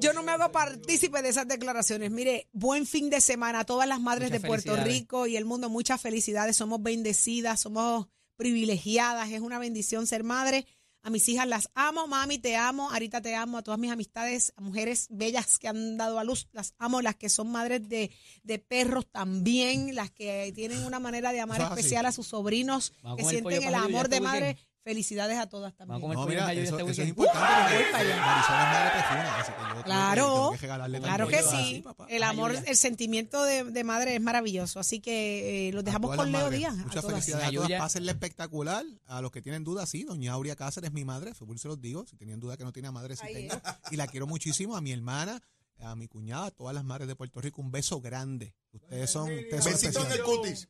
Yo 0.00 0.12
no 0.12 0.22
me 0.22 0.32
hago 0.32 0.50
partícipe 0.52 1.20
de 1.22 1.28
esas 1.28 1.46
declaraciones. 1.48 2.10
Mire, 2.10 2.48
buen 2.52 2.86
fin 2.86 3.10
de 3.10 3.20
semana 3.20 3.60
a 3.60 3.64
todas 3.64 3.86
las 3.88 4.00
madres 4.00 4.30
Muchas 4.30 4.42
de 4.42 4.48
Puerto. 4.48 4.76
Rico 4.76 5.26
y 5.26 5.36
el 5.36 5.44
mundo. 5.44 5.68
Muchas 5.68 6.00
felicidades. 6.00 6.56
Somos 6.56 6.82
bendecidas, 6.82 7.60
somos 7.60 8.06
privilegiadas. 8.36 9.30
Es 9.30 9.40
una 9.40 9.58
bendición 9.58 10.06
ser 10.06 10.24
madre. 10.24 10.66
A 11.02 11.10
mis 11.10 11.28
hijas 11.28 11.46
las 11.46 11.70
amo, 11.74 12.06
mami, 12.06 12.38
te 12.38 12.56
amo, 12.56 12.90
Arita 12.90 13.22
te 13.22 13.34
amo, 13.34 13.58
a 13.58 13.62
todas 13.62 13.80
mis 13.80 13.90
amistades, 13.90 14.52
a 14.56 14.60
mujeres 14.60 15.06
bellas 15.10 15.58
que 15.58 15.68
han 15.68 15.96
dado 15.96 16.18
a 16.18 16.24
luz, 16.24 16.48
las 16.52 16.74
amo, 16.78 17.00
las 17.00 17.16
que 17.16 17.28
son 17.28 17.50
madres 17.50 17.88
de, 17.88 18.10
de 18.42 18.58
perros 18.58 19.06
también, 19.10 19.94
las 19.94 20.10
que 20.10 20.52
tienen 20.54 20.84
una 20.84 21.00
manera 21.00 21.32
de 21.32 21.40
amar 21.40 21.60
especial 21.62 22.04
a 22.06 22.12
sus 22.12 22.26
sobrinos, 22.26 22.92
Vamos 23.02 23.18
que 23.18 23.24
sienten 23.24 23.62
el 23.62 23.74
amor 23.74 24.08
de 24.08 24.20
madre. 24.20 24.58
Felicidades 24.82 25.38
a 25.38 25.46
todas 25.46 25.74
Vamos 25.78 25.96
a 25.96 26.00
también. 26.00 26.00
comer 26.00 26.16
No, 26.18 26.26
mira, 26.46 26.52
eso, 26.54 26.78
este 26.78 26.90
eso 26.90 27.02
es 27.02 27.08
importante 27.08 27.74
porque 27.74 27.96
allá. 27.96 28.16
Marisol 28.16 28.54
es 28.54 28.66
madre 28.72 28.90
tefuna, 28.96 29.36
así 29.36 29.52
que 29.52 29.58
yo 29.60 29.66
tengo 29.68 29.76
que- 29.76 29.82
Claro, 29.84 30.24
tengo 30.34 30.50
que 30.52 30.56
regalarle 30.58 31.00
claro 31.00 31.28
que 31.28 31.42
sí. 31.42 31.84
El 32.08 32.22
amor, 32.22 32.50
Ayuda. 32.52 32.64
el 32.70 32.76
sentimiento 32.76 33.44
de, 33.44 33.64
de 33.64 33.84
madre 33.84 34.14
es 34.14 34.20
maravilloso. 34.22 34.80
Así 34.80 35.00
que 35.00 35.68
eh, 35.68 35.72
los 35.72 35.84
dejamos 35.84 36.16
con 36.16 36.32
Leo 36.32 36.48
Díaz. 36.48 36.74
Muchas 36.76 37.04
felicidades 37.04 37.48
a 37.48 37.52
todas. 37.52 37.70
Pásenle 37.78 38.12
espectacular. 38.12 38.84
A 39.06 39.20
los 39.20 39.30
que 39.30 39.42
tienen 39.42 39.64
dudas, 39.64 39.88
sí. 39.88 40.04
Doña 40.04 40.32
Aurea 40.32 40.56
Cáceres 40.56 40.88
es 40.88 40.94
mi 40.94 41.04
madre. 41.04 41.34
Seguro 41.34 41.58
se 41.58 41.68
los 41.68 41.80
digo. 41.80 42.06
Si 42.06 42.16
tenían 42.16 42.40
duda 42.40 42.56
que 42.56 42.64
no 42.64 42.72
tiene 42.72 42.90
madre, 42.90 43.16
sí 43.16 43.22
Ahí 43.26 43.34
tengo. 43.48 43.60
Y 43.90 43.96
la 43.96 44.06
quiero 44.06 44.26
muchísimo. 44.26 44.76
A 44.76 44.80
mi 44.80 44.92
hermana, 44.92 45.40
a 45.80 45.94
mi 45.94 46.08
cuñada, 46.08 46.46
a 46.46 46.50
todas 46.50 46.74
las 46.74 46.84
madres 46.84 47.06
de 47.06 47.16
Puerto 47.16 47.40
Rico. 47.42 47.60
Un 47.60 47.70
beso 47.70 48.00
grande. 48.00 48.54
Ustedes 48.72 49.10
son, 49.10 49.24
ustedes 49.30 49.62
son 49.64 49.72
Besito 49.74 50.04
en 50.06 50.12
el 50.12 50.22
cutis. 50.22 50.68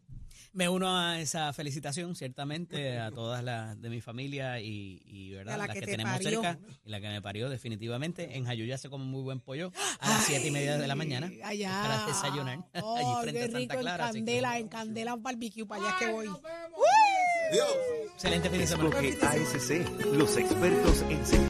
Me 0.52 0.68
uno 0.68 0.88
a 0.98 1.20
esa 1.20 1.52
felicitación, 1.52 2.16
ciertamente, 2.16 2.98
a 2.98 3.12
todas 3.12 3.44
las 3.44 3.80
de 3.80 3.88
mi 3.88 4.00
familia 4.00 4.58
y, 4.60 5.00
y, 5.04 5.30
¿verdad? 5.30 5.54
A 5.54 5.58
la 5.58 5.66
las 5.68 5.74
que 5.74 5.80
que, 5.80 5.86
te 5.86 5.92
tenemos 5.92 6.12
parió. 6.14 6.42
cerca 6.42 6.58
y 6.84 6.90
la 6.90 7.00
que 7.00 7.08
me 7.08 7.22
parió, 7.22 7.48
definitivamente. 7.48 8.36
En 8.36 8.44
Jayuya 8.44 8.76
se 8.76 8.90
come 8.90 9.04
muy 9.04 9.22
buen 9.22 9.38
pollo 9.40 9.70
a 10.00 10.08
las 10.08 10.24
siete 10.24 10.48
y 10.48 10.50
media 10.50 10.76
de 10.76 10.88
la 10.88 10.96
mañana 10.96 11.28
Ay, 11.44 11.62
Allá. 11.64 11.82
para 11.82 12.06
desayunar. 12.06 12.58
Oh, 12.82 12.96
allí 12.96 13.30
frente 13.30 13.38
qué 13.40 13.44
a 13.44 13.50
Santa 13.58 13.74
en 13.74 13.80
Clara. 13.80 14.06
que- 14.08 14.12
candela, 14.18 14.58
en 14.58 14.68
candela 14.68 15.16
barbecue, 15.16 15.66
para 15.66 15.82
allá 15.88 15.96
que 16.00 16.12
voy. 16.12 16.26
Dios. 16.26 17.68
Excelente 18.14 18.50
fin 18.50 18.58
de 18.60 18.66
semana. 18.66 18.96
ASC, 18.98 20.04
los 20.14 20.36
expertos 20.36 21.02
en. 21.08 21.49